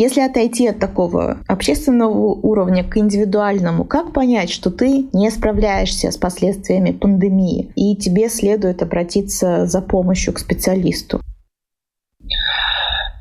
Если 0.04 0.20
отойти 0.20 0.66
от 0.66 0.80
такого 0.80 1.36
общественного 1.46 2.10
уровня 2.12 2.82
к 2.82 2.96
индивидуальному, 2.96 3.84
как 3.84 4.12
понять, 4.12 4.50
что 4.50 4.72
ты 4.72 5.08
не 5.12 5.30
справляешься 5.30 6.10
с 6.10 6.16
последствиями 6.16 6.90
пандемии, 6.90 7.72
и 7.76 7.94
тебе 7.94 8.28
следует 8.28 8.82
обратиться 8.82 9.64
за 9.66 9.80
помощью 9.80 10.34
к 10.34 10.40
специалисту? 10.40 11.20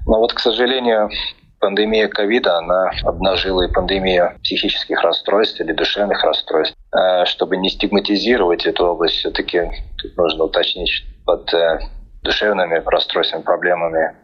Ну 0.07 0.17
вот, 0.17 0.33
к 0.33 0.39
сожалению, 0.39 1.11
пандемия 1.59 2.07
ковида, 2.07 2.57
она 2.57 2.89
обнажила 3.03 3.61
и 3.61 3.71
пандемию 3.71 4.31
психических 4.41 5.03
расстройств 5.03 5.61
или 5.61 5.73
душевных 5.73 6.23
расстройств. 6.23 6.75
Э, 6.95 7.25
чтобы 7.25 7.57
не 7.57 7.69
стигматизировать 7.69 8.65
эту 8.65 8.87
область, 8.87 9.17
все-таки 9.17 9.69
нужно 10.17 10.45
уточнить 10.45 11.03
под 11.27 11.53
э, 11.53 11.77
душевными 12.23 12.81
расстройствами, 12.83 13.43
проблемами 13.43 14.15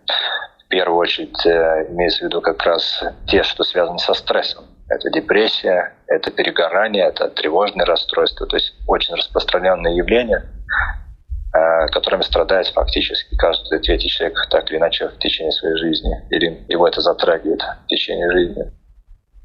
в 0.68 0.70
первую 0.70 1.00
очередь 1.00 1.46
э, 1.46 1.88
имеется 1.90 2.20
в 2.20 2.28
виду 2.28 2.42
как 2.42 2.62
раз 2.64 3.02
те, 3.26 3.42
что 3.44 3.64
связаны 3.64 4.00
со 4.00 4.14
стрессом. 4.14 4.66
Это 4.90 5.10
депрессия, 5.10 5.94
это 6.08 6.30
перегорание, 6.30 7.06
это 7.06 7.30
тревожные 7.30 7.86
расстройства, 7.86 8.46
то 8.48 8.58
есть 8.58 8.74
очень 8.86 9.16
распространенные 9.16 9.96
явления, 9.96 10.44
э, 11.56 11.88
которыми 11.88 12.22
страдает 12.22 12.68
фактически 12.68 13.36
каждый 13.38 13.80
третий 13.80 14.10
человек 14.10 14.38
так 14.50 14.70
или 14.70 14.78
иначе 14.78 15.08
в 15.08 15.18
течение 15.20 15.54
своей 15.54 15.78
жизни, 15.78 16.14
или 16.32 16.66
его 16.68 16.86
это 16.86 17.00
затрагивает 17.00 17.62
в 17.62 17.88
течение 17.88 18.30
жизни. 18.32 18.64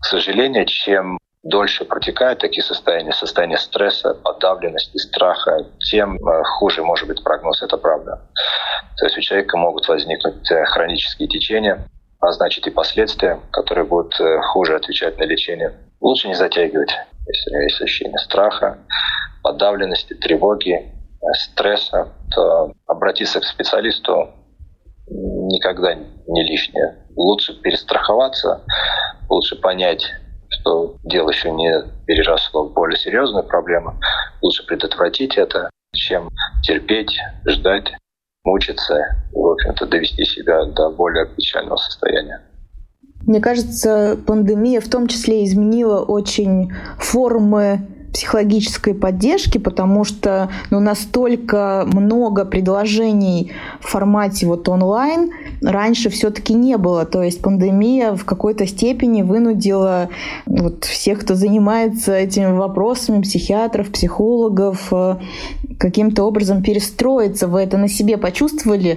К 0.00 0.04
сожалению, 0.06 0.66
чем 0.66 1.18
дольше 1.42 1.84
протекают 1.84 2.38
такие 2.38 2.62
состояния, 2.62 3.12
состояние 3.12 3.58
стресса, 3.58 4.14
подавленности, 4.14 4.96
страха, 4.98 5.66
тем 5.80 6.16
э, 6.16 6.42
хуже 6.58 6.82
может 6.82 7.08
быть 7.08 7.22
прогноз, 7.22 7.62
это 7.62 7.76
правда. 7.76 8.20
То 8.96 9.06
есть 9.06 9.18
у 9.18 9.20
человека 9.20 9.56
могут 9.56 9.88
возникнуть 9.88 10.50
э, 10.50 10.64
хронические 10.66 11.28
течения, 11.28 11.86
а 12.20 12.32
значит 12.32 12.66
и 12.66 12.70
последствия, 12.70 13.40
которые 13.50 13.84
будут 13.84 14.18
э, 14.20 14.40
хуже 14.52 14.76
отвечать 14.76 15.18
на 15.18 15.24
лечение. 15.24 15.72
Лучше 16.00 16.28
не 16.28 16.34
затягивать, 16.34 16.90
если 17.26 17.50
у 17.50 17.54
него 17.54 17.62
есть 17.62 17.82
ощущение 17.82 18.18
страха, 18.18 18.78
подавленности, 19.42 20.14
тревоги, 20.14 20.92
стресса, 21.34 22.08
то 22.34 22.72
обратиться 22.86 23.40
к 23.40 23.44
специалисту 23.44 24.30
никогда 25.08 25.94
не 25.94 26.44
лишнее. 26.44 27.06
Лучше 27.16 27.60
перестраховаться, 27.60 28.62
лучше 29.28 29.56
понять, 29.56 30.12
что 30.52 30.96
дело 31.04 31.30
еще 31.30 31.50
не 31.50 31.84
переросло 32.06 32.68
в 32.68 32.72
более 32.72 32.98
серьезную 32.98 33.44
проблему. 33.44 33.94
Лучше 34.40 34.66
предотвратить 34.66 35.36
это, 35.36 35.70
чем 35.94 36.28
терпеть, 36.62 37.18
ждать, 37.46 37.92
мучиться 38.44 39.22
в 39.32 39.46
общем-то, 39.46 39.86
довести 39.86 40.24
себя 40.24 40.64
до 40.64 40.90
более 40.90 41.26
печального 41.26 41.76
состояния. 41.76 42.40
Мне 43.26 43.40
кажется, 43.40 44.18
пандемия 44.26 44.80
в 44.80 44.88
том 44.88 45.06
числе 45.06 45.44
изменила 45.44 46.00
очень 46.00 46.72
формы 46.98 47.86
психологической 48.12 48.94
поддержки, 48.94 49.58
потому 49.58 50.04
что 50.04 50.50
ну, 50.70 50.80
настолько 50.80 51.84
много 51.86 52.44
предложений 52.44 53.52
в 53.80 53.88
формате 53.88 54.46
вот 54.46 54.68
онлайн 54.68 55.32
раньше 55.62 56.10
все-таки 56.10 56.54
не 56.54 56.76
было. 56.76 57.04
То 57.06 57.22
есть 57.22 57.42
пандемия 57.42 58.14
в 58.14 58.24
какой-то 58.24 58.66
степени 58.66 59.22
вынудила 59.22 60.10
вот 60.46 60.84
всех, 60.84 61.20
кто 61.20 61.34
занимается 61.34 62.12
этими 62.12 62.52
вопросами, 62.52 63.22
психиатров, 63.22 63.90
психологов, 63.90 64.92
э, 64.92 65.16
каким-то 65.78 66.24
образом 66.24 66.62
перестроиться. 66.62 67.48
Вы 67.48 67.62
это 67.62 67.78
на 67.78 67.88
себе 67.88 68.18
почувствовали? 68.18 68.96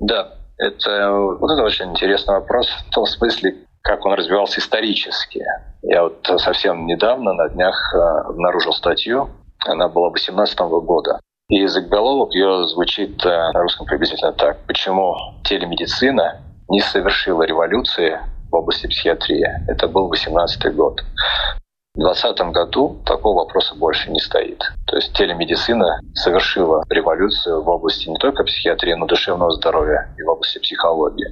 Да, 0.00 0.34
это, 0.58 1.12
вот 1.40 1.50
это 1.50 1.62
очень 1.62 1.90
интересный 1.90 2.34
вопрос 2.34 2.68
в 2.88 2.94
том 2.94 3.06
смысле, 3.06 3.54
как 3.82 4.04
он 4.06 4.14
развивался 4.14 4.60
исторически. 4.60 5.42
Я 5.82 6.04
вот 6.04 6.28
совсем 6.38 6.86
недавно, 6.86 7.32
на 7.32 7.48
днях, 7.48 7.94
э, 7.94 7.98
обнаружил 8.28 8.72
статью, 8.72 9.30
она 9.66 9.88
была 9.88 10.10
18 10.10 10.58
года. 10.80 11.20
И 11.48 11.66
заголовок 11.66 12.34
ее 12.34 12.68
звучит 12.68 13.24
э, 13.24 13.28
на 13.52 13.62
русском 13.62 13.86
приблизительно 13.86 14.32
так. 14.32 14.58
Почему 14.66 15.16
телемедицина 15.44 16.42
не 16.68 16.80
совершила 16.80 17.42
революции 17.42 18.18
в 18.50 18.54
области 18.54 18.86
психиатрии? 18.86 19.46
Это 19.66 19.88
был 19.88 20.08
18 20.08 20.74
год. 20.74 21.00
В 21.98 22.00
2020 22.00 22.52
году 22.52 22.96
такого 23.04 23.38
вопроса 23.40 23.74
больше 23.74 24.08
не 24.12 24.20
стоит. 24.20 24.62
То 24.86 24.94
есть 24.94 25.12
телемедицина 25.14 25.98
совершила 26.14 26.84
революцию 26.90 27.60
в 27.60 27.68
области 27.68 28.08
не 28.08 28.16
только 28.18 28.44
психиатрии, 28.44 28.92
но 28.92 29.06
и 29.06 29.08
душевного 29.08 29.50
здоровья 29.50 30.08
и 30.16 30.22
в 30.22 30.28
области 30.28 30.60
психологии. 30.60 31.26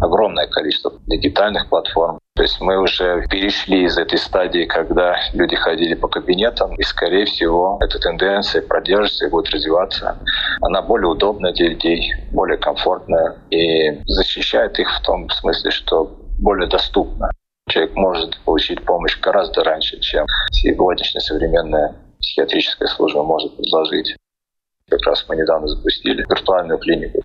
Огромное 0.00 0.48
количество 0.48 0.94
дигитальных 1.06 1.68
платформ. 1.68 2.18
То 2.34 2.42
есть 2.42 2.60
мы 2.60 2.76
уже 2.76 3.24
перешли 3.30 3.84
из 3.84 3.96
этой 3.96 4.18
стадии, 4.18 4.64
когда 4.64 5.16
люди 5.32 5.54
ходили 5.54 5.94
по 5.94 6.08
кабинетам, 6.08 6.74
и, 6.74 6.82
скорее 6.82 7.26
всего, 7.26 7.78
эта 7.80 8.00
тенденция 8.00 8.62
продержится 8.62 9.26
и 9.26 9.30
будет 9.30 9.50
развиваться. 9.50 10.18
Она 10.60 10.82
более 10.82 11.06
удобная 11.06 11.52
для 11.52 11.68
людей, 11.68 12.12
более 12.32 12.58
комфортная 12.58 13.36
и 13.50 14.02
защищает 14.06 14.76
их 14.80 14.88
в 14.92 15.00
том 15.02 15.30
смысле, 15.30 15.70
что 15.70 16.10
более 16.40 16.68
доступна 16.68 17.30
человек 17.68 17.94
может 17.96 18.38
получить 18.44 18.84
помощь 18.84 19.18
гораздо 19.20 19.64
раньше, 19.64 19.98
чем 20.00 20.26
сегодняшняя 20.52 21.20
современная 21.20 21.94
психиатрическая 22.20 22.88
служба 22.88 23.22
может 23.22 23.56
предложить. 23.56 24.16
Как 24.88 25.02
раз 25.06 25.24
мы 25.28 25.36
недавно 25.36 25.66
запустили 25.66 26.24
виртуальную 26.28 26.78
клинику. 26.78 27.22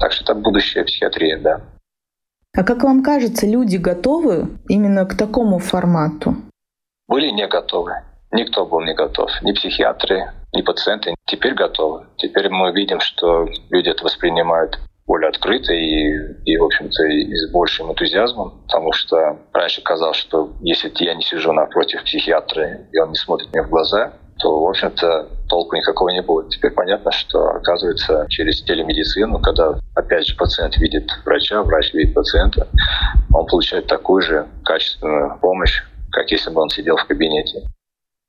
Так 0.00 0.12
что 0.12 0.24
это 0.24 0.34
будущее 0.34 0.84
психиатрии, 0.84 1.36
да. 1.36 1.60
А 2.54 2.64
как 2.64 2.82
вам 2.82 3.02
кажется, 3.02 3.46
люди 3.46 3.76
готовы 3.76 4.58
именно 4.68 5.06
к 5.06 5.16
такому 5.16 5.58
формату? 5.58 6.36
Были 7.08 7.28
не 7.28 7.46
готовы. 7.46 7.92
Никто 8.30 8.66
был 8.66 8.80
не 8.80 8.94
готов. 8.94 9.30
Ни 9.42 9.52
психиатры, 9.52 10.32
ни 10.52 10.62
пациенты. 10.62 11.14
Теперь 11.26 11.54
готовы. 11.54 12.06
Теперь 12.16 12.48
мы 12.48 12.72
видим, 12.72 13.00
что 13.00 13.46
люди 13.70 13.90
это 13.90 14.04
воспринимают 14.04 14.78
более 15.06 15.28
открыто 15.28 15.72
и, 15.72 16.14
и 16.44 16.56
в 16.56 16.64
общем-то, 16.64 17.04
и 17.04 17.34
с 17.34 17.50
большим 17.50 17.90
энтузиазмом, 17.90 18.62
потому 18.66 18.92
что 18.92 19.38
раньше 19.52 19.82
казалось, 19.82 20.16
что 20.16 20.52
если 20.60 20.92
я 21.04 21.14
не 21.14 21.22
сижу 21.22 21.52
напротив 21.52 22.04
психиатра, 22.04 22.86
и 22.92 22.98
он 22.98 23.10
не 23.10 23.16
смотрит 23.16 23.52
мне 23.52 23.62
в 23.62 23.70
глаза, 23.70 24.12
то, 24.38 24.64
в 24.64 24.68
общем-то, 24.68 25.28
толку 25.48 25.76
никакого 25.76 26.08
не 26.10 26.20
будет. 26.20 26.50
Теперь 26.50 26.72
понятно, 26.72 27.12
что, 27.12 27.50
оказывается, 27.50 28.26
через 28.28 28.62
телемедицину, 28.62 29.40
когда, 29.40 29.78
опять 29.94 30.26
же, 30.26 30.36
пациент 30.36 30.76
видит 30.78 31.08
врача, 31.24 31.62
врач 31.62 31.92
видит 31.94 32.14
пациента, 32.14 32.68
он 33.32 33.46
получает 33.46 33.86
такую 33.86 34.22
же 34.22 34.46
качественную 34.64 35.38
помощь, 35.40 35.82
как 36.10 36.30
если 36.30 36.50
бы 36.50 36.60
он 36.60 36.70
сидел 36.70 36.96
в 36.96 37.06
кабинете. 37.06 37.62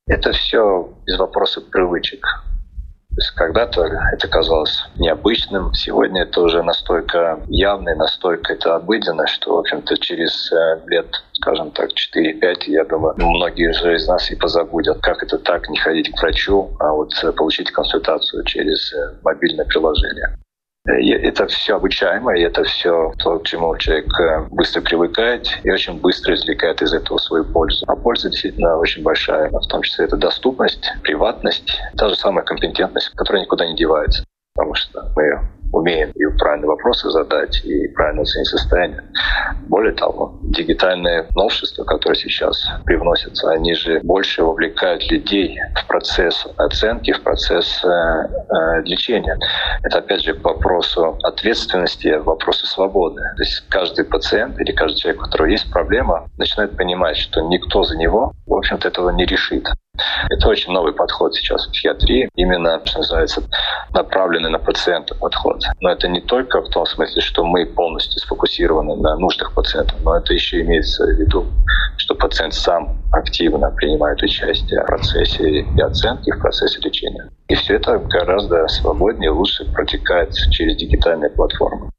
Это 0.08 0.34
все 0.34 0.94
из 1.08 1.18
вопроса 1.18 1.62
привычек. 1.62 2.26
Когда-то 3.36 3.84
это 4.12 4.28
казалось 4.28 4.86
необычным, 4.98 5.74
сегодня 5.74 6.24
это 6.24 6.42
уже 6.42 6.64
настолько 6.64 7.40
явно, 7.48 7.94
настолько 7.96 8.54
это 8.54 8.76
обыденно, 8.76 9.28
что, 9.28 9.56
в 9.56 9.60
общем-то, 9.60 9.98
через 9.98 10.52
э, 10.52 10.82
лет, 10.88 11.24
скажем 11.34 11.72
так, 11.72 11.90
4-5, 11.92 12.64
я 12.68 12.86
думаю, 12.86 13.14
многие 13.18 13.70
уже 13.70 13.96
из 13.96 14.08
нас 14.08 14.32
и 14.32 14.36
позабудут, 14.36 15.00
как 15.02 15.22
это 15.22 15.38
так, 15.38 15.70
не 15.70 15.78
ходить 15.78 16.12
к 16.12 16.22
врачу, 16.22 16.76
а 16.80 16.92
вот 16.92 17.12
э, 17.24 17.32
получить 17.32 17.72
консультацию 17.72 18.44
через 18.46 18.92
э, 18.94 19.14
мобильное 19.24 19.66
приложение. 19.66 20.38
Это 20.86 21.48
все 21.48 21.78
обучаемо, 21.78 22.38
и 22.38 22.42
это 22.42 22.66
все 22.66 23.14
то, 23.20 23.40
к 23.40 23.46
чему 23.46 23.78
человек 23.78 24.20
э, 24.20 24.48
быстро 24.52 24.82
привыкает 24.82 25.48
и 25.64 25.72
очень 25.72 25.98
быстро 25.98 26.36
извлекает 26.36 26.82
из 26.82 26.94
этого 26.94 27.18
свою 27.20 27.46
пользу. 27.46 27.86
А 27.88 27.96
польза 27.96 28.30
действительно 28.30 28.78
очень 28.78 29.02
большая, 29.02 29.50
в 29.50 29.68
том 29.68 29.82
числе 29.82 30.04
это 30.06 30.18
доступность, 30.18 30.92
приватность, 31.02 31.80
та 31.96 32.10
же 32.10 32.16
самая 32.16 32.44
компетентность, 32.44 33.12
которая 33.16 33.44
никуда 33.44 33.66
не 33.66 33.78
девается. 33.78 34.26
Потому 34.56 34.76
что 34.76 35.10
мы 35.16 35.40
умеем 35.74 36.12
и 36.12 36.26
правильные 36.38 36.70
вопросы 36.70 37.10
задать, 37.10 37.64
и 37.66 37.88
правильно 37.90 38.22
оценить 38.22 38.48
состояние. 38.48 39.04
Более 39.68 39.94
того, 39.94 40.38
дигитальные 40.44 41.28
новшества, 41.36 41.84
которые 41.84 42.18
сейчас 42.18 42.66
привносятся, 42.86 43.52
они 43.52 43.74
же 43.74 44.00
больше 44.04 44.44
вовлекают 44.44 45.10
людей 45.12 45.60
в 45.76 45.88
процесс 45.88 46.48
оценки, 46.58 47.12
в 47.12 47.22
процесс 47.24 47.84
э, 47.84 47.88
э, 47.88 48.82
лечения. 48.84 49.38
Это 49.84 49.98
опять 49.98 50.22
же 50.22 50.34
к 50.36 50.44
вопросу 50.44 51.18
ответственности, 51.24 52.20
вопросу 52.20 52.66
свободы. 52.68 53.22
То 53.36 53.44
есть 53.44 53.66
каждый 53.70 54.06
пациент 54.06 54.60
или 54.60 54.72
каждый 54.72 55.00
человек, 55.00 55.22
у 55.22 55.26
которого 55.26 55.48
есть 55.48 55.72
проблема, 55.72 56.28
начинает 56.38 56.78
понимать, 56.78 57.18
что 57.18 57.42
никто 57.42 57.84
за 57.84 57.98
него, 57.98 58.34
в 58.46 58.54
общем-то, 58.54 58.88
этого 58.88 59.10
не 59.10 59.26
решит. 59.26 59.68
Это 60.30 60.48
очень 60.48 60.74
новый 60.74 60.94
подход 60.94 61.36
сейчас 61.36 61.68
в 61.68 61.72
психиатрии, 61.72 62.30
именно, 62.36 62.82
что 62.86 63.00
называется, 63.00 63.44
направленный 63.94 64.50
на 64.50 64.58
пациента 64.58 65.14
подход. 65.16 65.62
Но 65.80 65.92
это 65.92 66.08
не 66.08 66.22
только 66.22 66.62
в 66.62 66.70
том 66.70 66.86
смысле, 66.86 67.22
что 67.22 67.44
мы 67.46 67.66
полностью 67.66 68.20
сфокусированы 68.20 68.96
на 68.96 69.16
нуждах 69.18 69.54
пациента, 69.54 69.94
но 70.04 70.18
это 70.18 70.34
еще 70.34 70.62
имеется 70.62 71.06
в 71.06 71.20
виду, 71.20 71.46
что 71.98 72.16
пациент 72.16 72.54
сам 72.54 72.98
активно 73.12 73.70
принимает 73.72 74.22
участие 74.24 74.82
в 74.82 74.86
процессе 74.86 75.62
и 75.62 75.82
оценки, 75.82 76.32
в 76.32 76.40
процессе 76.40 76.80
лечения. 76.82 77.30
И 77.48 77.56
все 77.56 77.76
это 77.76 78.00
гораздо 78.00 78.68
свободнее 78.68 79.30
лучше 79.30 79.72
протекает 79.72 80.34
через 80.52 80.76
дигитальные 80.78 81.30
платформы. 81.30 81.92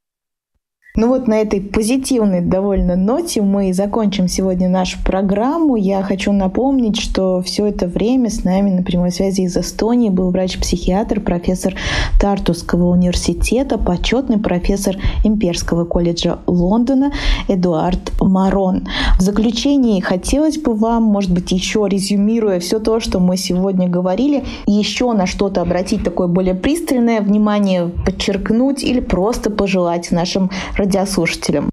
Ну 0.96 1.08
вот 1.08 1.26
на 1.26 1.40
этой 1.40 1.60
позитивной 1.60 2.40
довольно 2.40 2.94
ноте 2.94 3.42
мы 3.42 3.72
закончим 3.74 4.28
сегодня 4.28 4.68
нашу 4.68 5.02
программу. 5.02 5.74
Я 5.74 6.04
хочу 6.04 6.30
напомнить, 6.30 7.00
что 7.00 7.42
все 7.42 7.66
это 7.66 7.88
время 7.88 8.30
с 8.30 8.44
нами 8.44 8.70
на 8.70 8.84
прямой 8.84 9.10
связи 9.10 9.40
из 9.40 9.56
Эстонии 9.56 10.08
был 10.08 10.30
врач-психиатр, 10.30 11.18
профессор 11.18 11.74
Тартусского 12.20 12.90
университета, 12.90 13.76
почетный 13.76 14.38
профессор 14.38 14.94
Имперского 15.24 15.84
колледжа 15.84 16.38
Лондона 16.46 17.10
Эдуард 17.48 18.12
Марон. 18.20 18.86
В 19.18 19.20
заключении 19.20 19.98
хотелось 19.98 20.58
бы 20.58 20.74
вам, 20.74 21.02
может 21.02 21.32
быть, 21.32 21.50
еще 21.50 21.88
резюмируя 21.90 22.60
все 22.60 22.78
то, 22.78 23.00
что 23.00 23.18
мы 23.18 23.36
сегодня 23.36 23.88
говорили, 23.88 24.44
еще 24.68 25.12
на 25.12 25.26
что-то 25.26 25.60
обратить 25.60 26.04
такое 26.04 26.28
более 26.28 26.54
пристальное 26.54 27.20
внимание, 27.20 27.90
подчеркнуть 28.06 28.84
или 28.84 29.00
просто 29.00 29.50
пожелать 29.50 30.12
нашим 30.12 30.52
радиослушателям? 30.84 31.70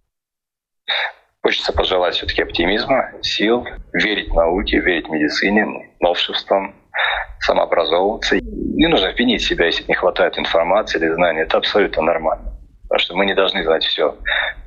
Хочется 1.43 1.73
пожелать 1.73 2.15
все-таки 2.15 2.43
оптимизма, 2.43 3.11
сил, 3.21 3.65
верить 3.93 4.33
науке, 4.33 4.79
верить 4.79 5.09
медицине, 5.09 5.65
новшествам, 5.99 6.75
самообразовываться. 7.39 8.39
Не 8.41 8.87
нужно 8.87 9.07
винить 9.07 9.41
себя, 9.41 9.65
если 9.65 9.83
не 9.87 9.95
хватает 9.95 10.37
информации 10.37 10.99
или 10.99 11.09
знаний. 11.09 11.41
Это 11.41 11.57
абсолютно 11.57 12.03
нормально. 12.03 12.53
Потому 12.83 12.99
что 12.99 13.15
мы 13.15 13.25
не 13.25 13.33
должны 13.33 13.63
знать 13.63 13.83
все. 13.83 14.15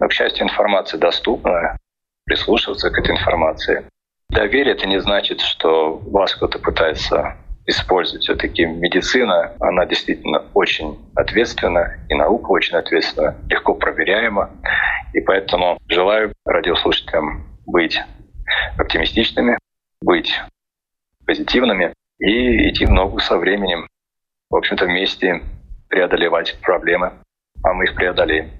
Но, 0.00 0.08
к 0.08 0.12
счастью, 0.12 0.44
информация 0.44 0.98
доступна, 0.98 1.76
прислушиваться 2.24 2.90
к 2.90 2.98
этой 2.98 3.12
информации. 3.12 3.84
Доверие— 4.30 4.74
это 4.74 4.86
не 4.88 4.98
значит, 5.00 5.40
что 5.40 5.98
вас 5.98 6.34
кто-то 6.34 6.58
пытается 6.58 7.36
использовать. 7.66 8.22
Все-таки 8.22 8.64
медицина, 8.64 9.52
она 9.60 9.86
действительно 9.86 10.44
очень 10.54 10.98
ответственна, 11.14 11.98
и 12.08 12.14
наука 12.14 12.50
очень 12.50 12.76
ответственна, 12.76 13.36
легко 13.48 13.74
проверяема. 13.74 14.50
И 15.12 15.20
поэтому 15.20 15.78
желаю 15.88 16.32
радиослушателям 16.44 17.46
быть 17.66 18.00
оптимистичными, 18.76 19.58
быть 20.00 20.40
позитивными 21.26 21.94
и 22.18 22.68
идти 22.70 22.84
в 22.86 22.90
ногу 22.90 23.18
со 23.20 23.38
временем. 23.38 23.88
В 24.50 24.56
общем-то, 24.56 24.84
вместе 24.86 25.42
преодолевать 25.88 26.58
проблемы, 26.60 27.12
а 27.62 27.72
мы 27.72 27.84
их 27.84 27.94
преодолеем. 27.94 28.50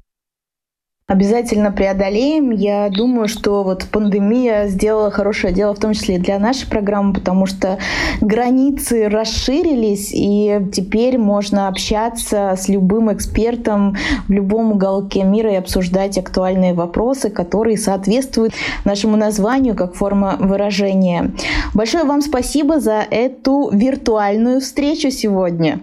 Обязательно 1.06 1.70
преодолеем. 1.70 2.50
Я 2.50 2.88
думаю, 2.88 3.28
что 3.28 3.62
вот 3.62 3.84
пандемия 3.92 4.68
сделала 4.68 5.10
хорошее 5.10 5.52
дело, 5.52 5.74
в 5.74 5.78
том 5.78 5.92
числе 5.92 6.14
и 6.14 6.18
для 6.18 6.38
нашей 6.38 6.66
программы, 6.66 7.12
потому 7.12 7.44
что 7.44 7.78
границы 8.22 9.10
расширились, 9.10 10.12
и 10.14 10.58
теперь 10.72 11.18
можно 11.18 11.68
общаться 11.68 12.54
с 12.56 12.70
любым 12.70 13.12
экспертом 13.12 13.98
в 14.28 14.32
любом 14.32 14.72
уголке 14.72 15.24
мира 15.24 15.52
и 15.52 15.56
обсуждать 15.56 16.16
актуальные 16.16 16.72
вопросы, 16.72 17.28
которые 17.28 17.76
соответствуют 17.76 18.54
нашему 18.86 19.18
названию 19.18 19.74
как 19.74 19.94
форма 19.94 20.36
выражения. 20.40 21.32
Большое 21.74 22.04
вам 22.04 22.22
спасибо 22.22 22.80
за 22.80 23.06
эту 23.10 23.68
виртуальную 23.70 24.62
встречу 24.62 25.10
сегодня. 25.10 25.80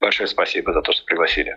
Большое 0.00 0.28
спасибо 0.28 0.72
за 0.72 0.82
то, 0.82 0.92
что 0.92 1.04
пригласили. 1.04 1.56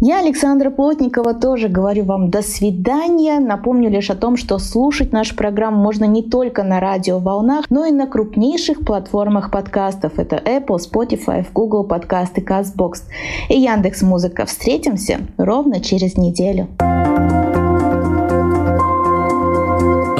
Я, 0.00 0.18
Александра 0.18 0.70
Плотникова, 0.70 1.34
тоже 1.34 1.68
говорю 1.68 2.04
вам 2.04 2.28
до 2.28 2.42
свидания. 2.42 3.38
Напомню 3.38 3.88
лишь 3.88 4.10
о 4.10 4.16
том, 4.16 4.36
что 4.36 4.58
слушать 4.58 5.12
нашу 5.12 5.36
программу 5.36 5.80
можно 5.80 6.04
не 6.04 6.22
только 6.22 6.64
на 6.64 6.80
радиоволнах, 6.80 7.66
но 7.70 7.86
и 7.86 7.92
на 7.92 8.08
крупнейших 8.08 8.84
платформах 8.84 9.52
подкастов. 9.52 10.18
Это 10.18 10.36
Apple, 10.36 10.78
Spotify, 10.78 11.46
Google 11.54 11.84
подкасты, 11.84 12.40
CastBox 12.40 13.04
и 13.48 13.60
Яндекс 13.60 14.02
Музыка. 14.02 14.46
Встретимся 14.46 15.20
ровно 15.38 15.80
через 15.80 16.16
неделю. 16.16 16.66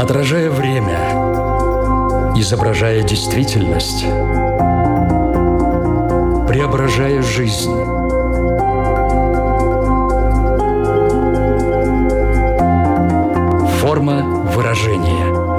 Отражая 0.00 0.50
время, 0.50 0.98
изображая 2.36 3.02
действительность, 3.02 4.04
преображая 6.48 7.22
жизнь. 7.22 7.93